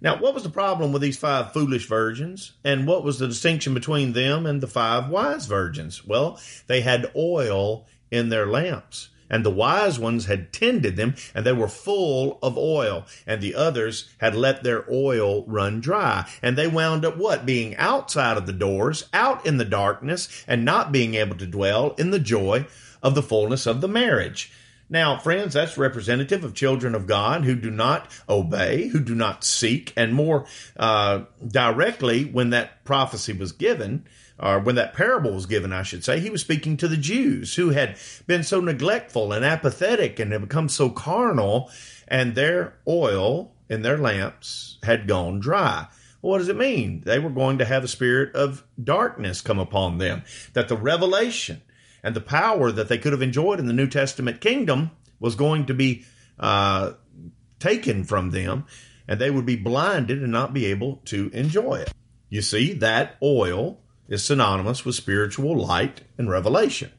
Now, 0.00 0.18
what 0.20 0.34
was 0.34 0.42
the 0.42 0.50
problem 0.50 0.92
with 0.92 1.02
these 1.02 1.16
five 1.16 1.52
foolish 1.52 1.86
virgins? 1.86 2.52
And 2.62 2.86
what 2.86 3.04
was 3.04 3.18
the 3.18 3.28
distinction 3.28 3.74
between 3.74 4.12
them 4.12 4.44
and 4.46 4.60
the 4.60 4.66
five 4.66 5.08
wise 5.08 5.46
virgins? 5.46 6.04
Well, 6.04 6.38
they 6.66 6.82
had 6.82 7.10
oil 7.16 7.86
in 8.10 8.28
their 8.28 8.46
lamps 8.46 9.08
and 9.30 9.44
the 9.44 9.50
wise 9.50 9.98
ones 9.98 10.26
had 10.26 10.52
tended 10.52 10.96
them, 10.96 11.14
and 11.34 11.44
they 11.44 11.52
were 11.52 11.68
full 11.68 12.38
of 12.42 12.58
oil, 12.58 13.04
and 13.26 13.40
the 13.40 13.54
others 13.54 14.08
had 14.18 14.34
let 14.34 14.62
their 14.62 14.84
oil 14.90 15.44
run 15.46 15.80
dry. 15.80 16.28
And 16.42 16.56
they 16.56 16.68
wound 16.68 17.04
up 17.04 17.16
what? 17.16 17.46
Being 17.46 17.76
outside 17.76 18.36
of 18.36 18.46
the 18.46 18.52
doors, 18.52 19.08
out 19.12 19.44
in 19.46 19.56
the 19.56 19.64
darkness, 19.64 20.44
and 20.46 20.64
not 20.64 20.92
being 20.92 21.14
able 21.14 21.36
to 21.36 21.46
dwell 21.46 21.94
in 21.98 22.10
the 22.10 22.18
joy 22.18 22.66
of 23.02 23.14
the 23.14 23.22
fullness 23.22 23.66
of 23.66 23.80
the 23.80 23.88
marriage. 23.88 24.52
Now, 24.90 25.18
friends, 25.18 25.54
that's 25.54 25.78
representative 25.78 26.44
of 26.44 26.54
children 26.54 26.94
of 26.94 27.06
God 27.06 27.44
who 27.44 27.54
do 27.54 27.70
not 27.70 28.10
obey, 28.28 28.88
who 28.88 29.00
do 29.00 29.14
not 29.14 29.42
seek, 29.42 29.92
and 29.96 30.14
more 30.14 30.46
uh, 30.76 31.22
directly, 31.46 32.24
when 32.24 32.50
that 32.50 32.84
prophecy 32.84 33.32
was 33.32 33.52
given, 33.52 34.06
or 34.38 34.60
when 34.60 34.74
that 34.74 34.94
parable 34.94 35.32
was 35.32 35.46
given, 35.46 35.72
I 35.72 35.84
should 35.84 36.04
say, 36.04 36.20
he 36.20 36.30
was 36.30 36.42
speaking 36.42 36.76
to 36.76 36.88
the 36.88 36.96
Jews 36.96 37.54
who 37.54 37.70
had 37.70 37.96
been 38.26 38.42
so 38.42 38.60
neglectful 38.60 39.32
and 39.32 39.44
apathetic 39.44 40.18
and 40.18 40.32
had 40.32 40.42
become 40.42 40.68
so 40.68 40.90
carnal, 40.90 41.70
and 42.06 42.34
their 42.34 42.74
oil 42.86 43.52
in 43.70 43.82
their 43.82 43.96
lamps 43.96 44.78
had 44.82 45.08
gone 45.08 45.40
dry. 45.40 45.86
What 46.20 46.38
does 46.38 46.48
it 46.48 46.56
mean? 46.56 47.02
They 47.04 47.18
were 47.18 47.30
going 47.30 47.58
to 47.58 47.64
have 47.64 47.84
a 47.84 47.88
spirit 47.88 48.34
of 48.34 48.64
darkness 48.82 49.40
come 49.40 49.58
upon 49.58 49.98
them, 49.98 50.24
that 50.52 50.68
the 50.68 50.76
revelation 50.76 51.62
and 52.04 52.14
the 52.14 52.20
power 52.20 52.70
that 52.70 52.88
they 52.88 52.98
could 52.98 53.12
have 53.12 53.22
enjoyed 53.22 53.58
in 53.58 53.66
the 53.66 53.72
New 53.72 53.88
Testament 53.88 54.42
kingdom 54.42 54.90
was 55.18 55.34
going 55.34 55.66
to 55.66 55.74
be 55.74 56.04
uh, 56.38 56.92
taken 57.58 58.04
from 58.04 58.30
them, 58.30 58.66
and 59.08 59.18
they 59.18 59.30
would 59.30 59.46
be 59.46 59.56
blinded 59.56 60.22
and 60.22 60.30
not 60.30 60.52
be 60.52 60.66
able 60.66 60.96
to 61.06 61.30
enjoy 61.32 61.76
it. 61.76 61.92
You 62.28 62.42
see, 62.42 62.74
that 62.74 63.16
oil 63.22 63.80
is 64.06 64.22
synonymous 64.22 64.84
with 64.84 64.94
spiritual 64.94 65.56
light 65.56 66.02
and 66.18 66.28
revelation. 66.28 66.92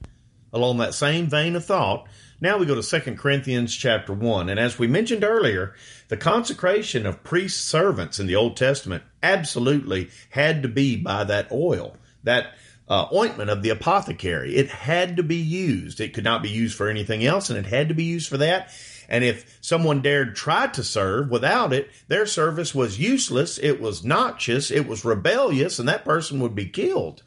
Along 0.51 0.79
that 0.79 0.95
same 0.95 1.27
vein 1.27 1.55
of 1.55 1.63
thought, 1.63 2.07
now 2.41 2.57
we 2.57 2.65
go 2.65 2.79
to 2.79 2.99
2 2.99 3.15
Corinthians 3.15 3.75
chapter 3.75 4.13
1. 4.13 4.49
And 4.49 4.59
as 4.59 4.79
we 4.79 4.87
mentioned 4.87 5.23
earlier, 5.23 5.75
the 6.07 6.17
consecration 6.17 7.05
of 7.05 7.23
priest 7.23 7.67
servants 7.67 8.19
in 8.19 8.25
the 8.25 8.35
Old 8.35 8.57
Testament 8.57 9.03
absolutely 9.21 10.09
had 10.31 10.63
to 10.63 10.67
be 10.67 10.95
by 10.95 11.25
that 11.25 11.51
oil, 11.51 11.95
that 12.23 12.55
uh, 12.87 13.07
ointment 13.13 13.49
of 13.49 13.61
the 13.61 13.69
apothecary. 13.69 14.55
It 14.55 14.69
had 14.69 15.17
to 15.17 15.23
be 15.23 15.37
used. 15.37 15.99
It 15.99 16.13
could 16.13 16.23
not 16.23 16.43
be 16.43 16.49
used 16.49 16.77
for 16.77 16.89
anything 16.89 17.25
else, 17.25 17.49
and 17.49 17.57
it 17.57 17.65
had 17.65 17.89
to 17.89 17.95
be 17.95 18.03
used 18.03 18.29
for 18.29 18.37
that. 18.37 18.71
And 19.07 19.23
if 19.23 19.57
someone 19.61 20.01
dared 20.01 20.35
try 20.35 20.67
to 20.67 20.83
serve 20.83 21.29
without 21.29 21.73
it, 21.73 21.89
their 22.07 22.25
service 22.25 22.73
was 22.73 22.99
useless, 22.99 23.57
it 23.59 23.79
was 23.79 24.03
noxious, 24.03 24.71
it 24.71 24.87
was 24.87 25.05
rebellious, 25.05 25.79
and 25.79 25.87
that 25.87 26.05
person 26.05 26.39
would 26.39 26.55
be 26.55 26.65
killed. 26.65 27.21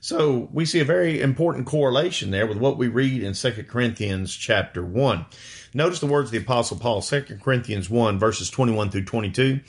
So 0.00 0.48
we 0.52 0.64
see 0.64 0.80
a 0.80 0.84
very 0.84 1.20
important 1.20 1.66
correlation 1.66 2.30
there 2.30 2.46
with 2.46 2.58
what 2.58 2.78
we 2.78 2.88
read 2.88 3.22
in 3.22 3.34
2 3.34 3.64
Corinthians 3.64 4.34
chapter 4.34 4.84
1. 4.84 5.26
Notice 5.74 6.00
the 6.00 6.06
words 6.06 6.28
of 6.28 6.32
the 6.32 6.38
Apostle 6.38 6.78
Paul, 6.78 7.02
2 7.02 7.38
Corinthians 7.42 7.90
1, 7.90 8.18
verses 8.18 8.48
21 8.48 8.90
through 8.90 9.04
22. 9.04 9.60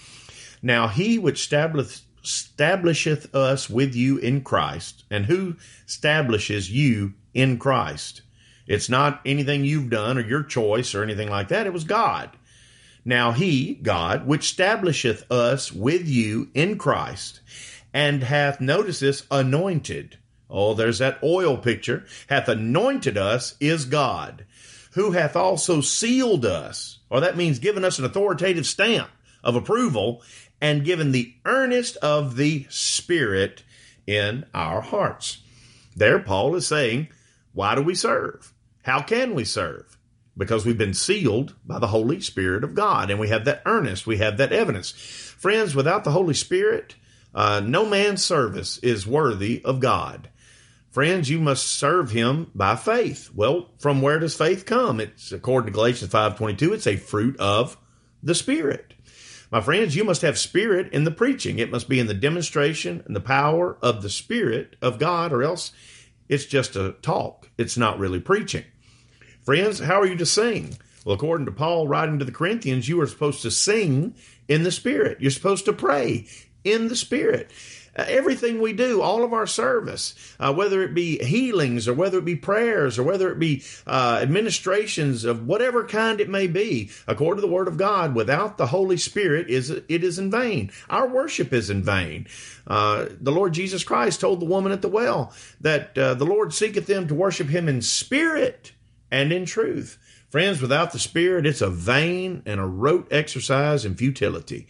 Now 0.62 0.88
he 0.88 1.18
which 1.18 1.42
establisheth 1.42 2.04
us 3.34 3.70
with 3.70 3.96
you 3.96 4.18
in 4.18 4.42
Christ, 4.42 5.04
and 5.10 5.26
who 5.26 5.56
establishes 5.88 6.72
you 6.72 7.14
in 7.34 7.58
Christ? 7.58 8.22
It's 8.68 8.90
not 8.90 9.22
anything 9.26 9.66
you've 9.66 9.90
done 9.90 10.18
or 10.18 10.22
your 10.22 10.44
choice 10.44 10.94
or 10.94 11.04
anything 11.04 11.30
like 11.30 11.48
that. 11.48 11.66
It 11.66 11.74
was 11.74 11.84
God. 11.84 12.30
Now 13.04 13.32
he, 13.32 13.76
God, 13.76 14.28
which 14.28 14.46
establisheth 14.46 15.32
us 15.32 15.72
with 15.72 16.08
you 16.08 16.50
in 16.54 16.78
Christ, 16.78 17.40
and 17.94 18.22
hath, 18.24 18.62
notice 18.62 19.00
this, 19.00 19.26
anointed. 19.32 20.18
Oh, 20.50 20.74
there's 20.74 21.00
that 21.00 21.20
oil 21.24 21.58
picture. 21.58 22.06
Hath 22.28 22.48
anointed 22.48 23.18
us 23.18 23.56
is 23.60 23.86
God, 23.86 24.46
who 24.94 25.12
hath 25.12 25.36
also 25.36 25.82
sealed 25.82 26.46
us, 26.46 27.00
or 27.10 27.22
that 27.22 27.38
means 27.38 27.60
given 27.60 27.84
us 27.84 27.98
an 27.98 28.06
authoritative 28.06 28.66
stamp 28.66 29.10
of 29.44 29.56
approval, 29.56 30.22
and 30.62 30.86
given 30.86 31.12
the 31.12 31.34
earnest 31.46 31.98
of 31.98 32.36
the 32.36 32.66
Spirit 32.70 33.64
in 34.06 34.46
our 34.54 34.82
hearts. 34.82 35.42
There, 35.96 36.20
Paul 36.20 36.56
is 36.56 36.68
saying, 36.68 37.10
why 37.54 37.76
do 37.76 37.82
we 37.82 37.96
serve? 37.96 38.54
How 38.84 39.02
can 39.02 39.36
we 39.36 39.44
serve? 39.44 39.98
Because 40.38 40.66
we've 40.66 40.78
been 40.78 40.94
sealed 40.94 41.56
by 41.66 41.80
the 41.80 41.88
Holy 41.88 42.22
Spirit 42.22 42.64
of 42.64 42.76
God, 42.76 43.12
and 43.12 43.20
we 43.20 43.30
have 43.30 43.46
that 43.46 43.62
earnest, 43.66 44.08
we 44.08 44.18
have 44.18 44.38
that 44.38 44.54
evidence. 44.54 44.92
Friends, 44.92 45.76
without 45.76 46.04
the 46.04 46.12
Holy 46.12 46.34
Spirit, 46.34 46.96
uh, 47.36 47.60
no 47.60 47.86
man's 47.86 48.24
service 48.24 48.78
is 48.80 49.06
worthy 49.06 49.62
of 49.64 49.80
God. 49.80 50.30
Friends, 50.90 51.30
you 51.30 51.40
must 51.40 51.68
serve 51.68 52.12
him 52.12 52.50
by 52.56 52.76
faith. 52.76 53.30
Well, 53.36 53.70
from 53.78 54.02
where 54.02 54.18
does 54.18 54.36
faith 54.36 54.66
come? 54.66 55.00
It's 55.00 55.32
according 55.32 55.68
to 55.68 55.76
Galatians 55.76 56.12
5:22, 56.12 56.74
it's 56.74 56.88
a 56.88 56.98
fruit 56.98 57.38
of 57.40 57.78
the 58.24 58.34
spirit. 58.34 58.96
My 59.52 59.62
friends, 59.62 59.96
you 59.96 60.04
must 60.04 60.22
have 60.22 60.38
spirit 60.38 60.92
in 60.94 61.06
the 61.06 61.12
preaching. 61.12 61.58
It 61.58 61.72
must 61.72 61.90
be 61.90 62.00
in 62.00 62.08
the 62.08 62.14
demonstration 62.14 63.04
and 63.06 63.16
the 63.16 63.22
power 63.22 63.78
of 63.82 64.02
the 64.02 64.10
spirit 64.10 64.76
of 64.82 65.00
God 65.00 65.34
or 65.34 65.42
else 65.42 65.72
it's 66.28 66.46
just 66.46 66.76
a 66.76 66.96
talk. 67.02 67.50
It's 67.58 67.76
not 67.76 67.98
really 67.98 68.20
preaching. 68.20 68.64
Friends, 69.42 69.80
how 69.80 70.00
are 70.00 70.06
you 70.06 70.16
to 70.18 70.26
sing? 70.26 70.78
Well, 71.04 71.16
according 71.16 71.48
to 71.48 71.52
Paul 71.52 71.88
writing 71.88 72.20
to 72.20 72.26
the 72.26 72.32
Corinthians, 72.32 72.88
you 72.88 73.02
are 73.02 73.08
supposed 73.08 73.42
to 73.42 73.50
sing 73.50 74.14
in 74.48 74.62
the 74.62 74.72
Spirit. 74.72 75.20
You're 75.20 75.32
supposed 75.32 75.66
to 75.66 75.74
pray 75.74 76.28
in 76.64 76.88
the 76.88 76.96
Spirit. 76.96 77.50
Everything 78.08 78.62
we 78.62 78.74
do, 78.74 79.02
all 79.02 79.24
of 79.24 79.34
our 79.34 79.48
service, 79.48 80.16
uh, 80.40 80.54
whether 80.54 80.82
it 80.84 80.94
be 80.94 81.18
healings 81.24 81.88
or 81.88 81.94
whether 81.94 82.18
it 82.18 82.26
be 82.26 82.36
prayers 82.36 82.98
or 82.98 83.04
whether 83.04 83.32
it 83.32 83.40
be 83.40 83.64
uh, 83.88 84.20
administrations 84.22 85.26
of 85.26 85.48
whatever 85.48 85.86
kind 85.86 86.22
it 86.22 86.30
may 86.30 86.48
be, 86.48 86.90
according 87.08 87.42
to 87.42 87.48
the 87.48 87.54
Word 87.54 87.68
of 87.68 87.78
God, 87.78 88.16
without 88.16 88.58
the 88.58 88.68
Holy 88.68 88.98
Spirit, 88.98 89.50
is 89.50 89.70
it 89.70 90.04
is 90.04 90.20
in 90.20 90.32
vain. 90.32 90.72
Our 90.90 91.08
worship 91.08 91.54
is 91.54 91.70
in 91.70 91.84
vain. 91.84 92.28
Uh, 92.68 93.08
the 93.20 93.32
Lord 93.32 93.54
Jesus 93.54 93.84
Christ 93.84 94.22
told 94.22 94.40
the 94.40 94.46
woman 94.46 94.72
at 94.72 94.82
the 94.82 94.88
well 94.88 95.34
that 95.62 95.98
uh, 95.98 96.14
the 96.14 96.26
Lord 96.26 96.54
seeketh 96.54 96.88
them 96.88 97.08
to 97.08 97.16
worship 97.16 97.48
Him 97.48 97.68
in 97.68 97.82
spirit 97.82 98.74
and 99.12 99.32
in 99.32 99.46
truth. 99.46 99.98
Friends, 100.30 100.62
without 100.62 100.92
the 100.92 101.00
Spirit, 101.00 101.48
it's 101.48 101.62
a 101.62 101.70
vain 101.72 102.44
and 102.46 102.60
a 102.60 102.66
rote 102.66 103.08
exercise 103.12 103.84
in 103.84 103.96
futility. 103.96 104.68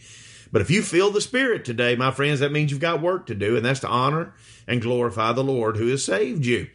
But 0.52 0.62
if 0.62 0.70
you 0.70 0.82
feel 0.82 1.10
the 1.10 1.20
Spirit 1.20 1.64
today, 1.64 1.96
my 1.96 2.10
friends, 2.10 2.40
that 2.40 2.52
means 2.52 2.70
you've 2.70 2.80
got 2.80 3.00
work 3.00 3.26
to 3.26 3.34
do, 3.34 3.56
and 3.56 3.64
that's 3.64 3.80
to 3.80 3.88
honor 3.88 4.34
and 4.66 4.82
glorify 4.82 5.32
the 5.32 5.44
Lord 5.44 5.76
who 5.76 5.88
has 5.88 6.04
saved 6.04 6.44
you. 6.44 6.68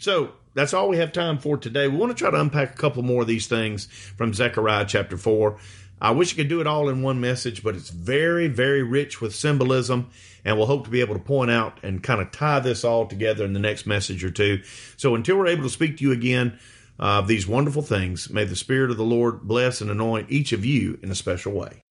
So 0.00 0.32
that's 0.54 0.72
all 0.72 0.88
we 0.88 0.98
have 0.98 1.12
time 1.12 1.38
for 1.38 1.56
today. 1.56 1.88
We 1.88 1.96
want 1.96 2.16
to 2.16 2.18
try 2.18 2.30
to 2.30 2.40
unpack 2.40 2.74
a 2.74 2.78
couple 2.78 3.02
more 3.02 3.22
of 3.22 3.28
these 3.28 3.46
things 3.46 3.86
from 3.86 4.34
Zechariah 4.34 4.86
chapter 4.86 5.16
4. 5.16 5.56
I 6.00 6.12
wish 6.12 6.32
I 6.32 6.36
could 6.36 6.48
do 6.48 6.60
it 6.60 6.66
all 6.68 6.88
in 6.88 7.02
one 7.02 7.20
message, 7.20 7.64
but 7.64 7.74
it's 7.74 7.90
very, 7.90 8.46
very 8.46 8.84
rich 8.84 9.20
with 9.20 9.34
symbolism, 9.34 10.10
and 10.44 10.56
we'll 10.56 10.66
hope 10.66 10.84
to 10.84 10.90
be 10.90 11.00
able 11.00 11.14
to 11.14 11.20
point 11.22 11.50
out 11.50 11.80
and 11.82 12.02
kind 12.02 12.20
of 12.20 12.30
tie 12.30 12.60
this 12.60 12.84
all 12.84 13.06
together 13.06 13.44
in 13.44 13.52
the 13.52 13.58
next 13.58 13.84
message 13.84 14.22
or 14.22 14.30
two. 14.30 14.62
So 14.96 15.16
until 15.16 15.36
we're 15.36 15.48
able 15.48 15.64
to 15.64 15.70
speak 15.70 15.96
to 15.96 16.04
you 16.04 16.12
again, 16.12 16.58
of 16.98 17.24
uh, 17.24 17.26
these 17.26 17.46
wonderful 17.46 17.82
things. 17.82 18.28
May 18.28 18.44
the 18.44 18.56
Spirit 18.56 18.90
of 18.90 18.96
the 18.96 19.04
Lord 19.04 19.42
bless 19.42 19.80
and 19.80 19.90
anoint 19.90 20.30
each 20.30 20.52
of 20.52 20.64
you 20.64 20.98
in 21.00 21.10
a 21.10 21.14
special 21.14 21.52
way. 21.52 21.82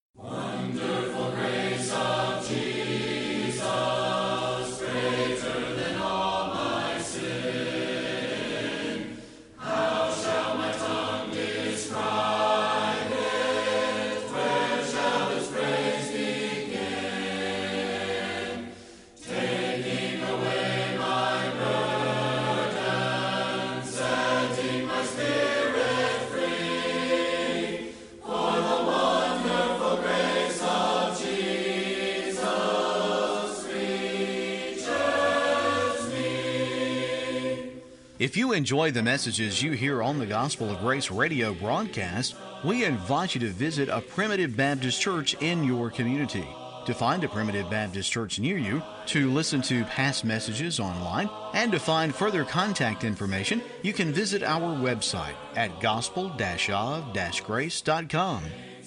If 38.19 38.35
you 38.35 38.53
enjoy 38.53 38.89
the 38.89 39.03
messages 39.03 39.61
you 39.61 39.73
hear 39.73 40.01
on 40.01 40.17
the 40.17 40.25
Gospel 40.25 40.71
of 40.71 40.79
Grace 40.79 41.11
radio 41.11 41.53
broadcast, 41.53 42.33
we 42.65 42.83
invite 42.83 43.35
you 43.35 43.41
to 43.41 43.49
visit 43.49 43.89
a 43.89 44.01
Primitive 44.01 44.57
Baptist 44.57 44.99
church 44.99 45.35
in 45.35 45.63
your 45.63 45.91
community. 45.91 46.47
To 46.87 46.95
find 46.95 47.23
a 47.23 47.29
Primitive 47.29 47.69
Baptist 47.69 48.11
church 48.11 48.39
near 48.39 48.57
you, 48.57 48.81
to 49.05 49.29
listen 49.29 49.61
to 49.63 49.83
past 49.83 50.23
messages 50.25 50.79
online, 50.79 51.29
and 51.53 51.71
to 51.71 51.79
find 51.79 52.15
further 52.15 52.43
contact 52.43 53.03
information, 53.03 53.61
you 53.83 53.93
can 53.93 54.11
visit 54.11 54.41
our 54.41 54.75
website 54.75 55.35
at 55.55 55.79
gospel-of-grace.com. 55.79 58.43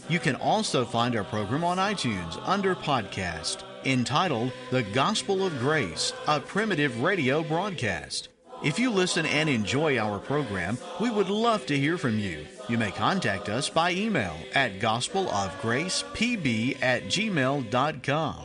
You 0.08 0.18
can 0.18 0.34
also 0.34 0.84
find 0.84 1.14
our 1.14 1.22
program 1.22 1.62
on 1.62 1.78
iTunes 1.78 2.42
under 2.48 2.74
podcast 2.74 3.62
entitled 3.84 4.50
The 4.72 4.82
Gospel 4.82 5.46
of 5.46 5.56
Grace, 5.60 6.12
a 6.26 6.40
primitive 6.40 7.00
radio 7.00 7.44
broadcast. 7.44 8.26
If 8.62 8.78
you 8.78 8.90
listen 8.90 9.24
and 9.24 9.48
enjoy 9.48 9.96
our 9.96 10.18
program, 10.18 10.76
we 11.00 11.08
would 11.08 11.30
love 11.30 11.64
to 11.66 11.78
hear 11.78 11.96
from 11.96 12.18
you. 12.18 12.44
You 12.68 12.76
may 12.76 12.90
contact 12.90 13.48
us 13.48 13.70
by 13.70 13.92
email 13.92 14.36
at 14.54 14.80
gospelofgracepb 14.80 16.76
at 16.82 17.04
gmail.com. 17.04 18.36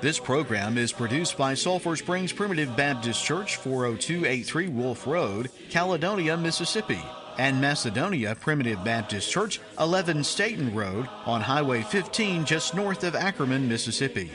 This 0.00 0.18
program 0.18 0.78
is 0.78 0.90
produced 0.90 1.36
by 1.36 1.52
Sulphur 1.52 1.96
Springs 1.96 2.32
Primitive 2.32 2.74
Baptist 2.74 3.22
Church, 3.22 3.56
40283 3.58 4.68
Wolf 4.68 5.06
Road, 5.06 5.50
Caledonia, 5.68 6.34
Mississippi, 6.36 7.02
and 7.38 7.60
Macedonia 7.60 8.34
Primitive 8.34 8.82
Baptist 8.82 9.30
Church, 9.30 9.60
11 9.78 10.24
Staten 10.24 10.74
Road, 10.74 11.08
on 11.26 11.42
Highway 11.42 11.82
15 11.82 12.46
just 12.46 12.74
north 12.74 13.04
of 13.04 13.14
Ackerman, 13.14 13.68
Mississippi. 13.68 14.30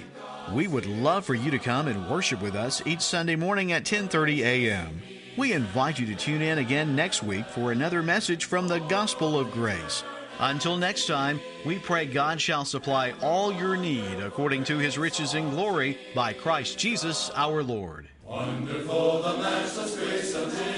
We 0.54 0.68
would 0.68 0.86
love 0.86 1.26
for 1.26 1.36
you 1.36 1.52
to 1.52 1.60
come 1.60 1.88
and 1.88 2.10
worship 2.10 2.42
with 2.42 2.56
us 2.56 2.82
each 2.86 3.02
Sunday 3.02 3.36
morning 3.36 3.74
at 3.74 3.84
10:30 3.84 4.40
a.m. 4.40 5.02
We 5.36 5.52
invite 5.52 6.00
you 6.00 6.06
to 6.08 6.16
tune 6.16 6.42
in 6.42 6.58
again 6.58 6.96
next 6.96 7.22
week 7.22 7.46
for 7.48 7.72
another 7.72 8.02
message 8.02 8.46
from 8.46 8.68
the 8.68 8.80
Gospel 8.80 9.38
of 9.38 9.52
Grace. 9.52 10.04
Until 10.40 10.78
next 10.78 11.06
time, 11.06 11.42
we 11.66 11.80
pray 11.80 12.06
God 12.06 12.40
shall 12.40 12.64
supply 12.64 13.14
all 13.22 13.52
your 13.52 13.76
need 13.76 14.20
according 14.20 14.64
to 14.66 14.78
his 14.78 14.98
riches 14.98 15.34
in 15.34 15.50
glory 15.50 15.98
by 16.16 16.32
Christ 16.32 16.78
Jesus 16.78 17.30
our 17.36 17.62
Lord. 17.62 18.08
Wonderful 18.24 19.24
the 19.24 19.38
matchless 19.40 19.98
grace 19.98 20.34
of 20.34 20.52
Jesus, 20.52 20.77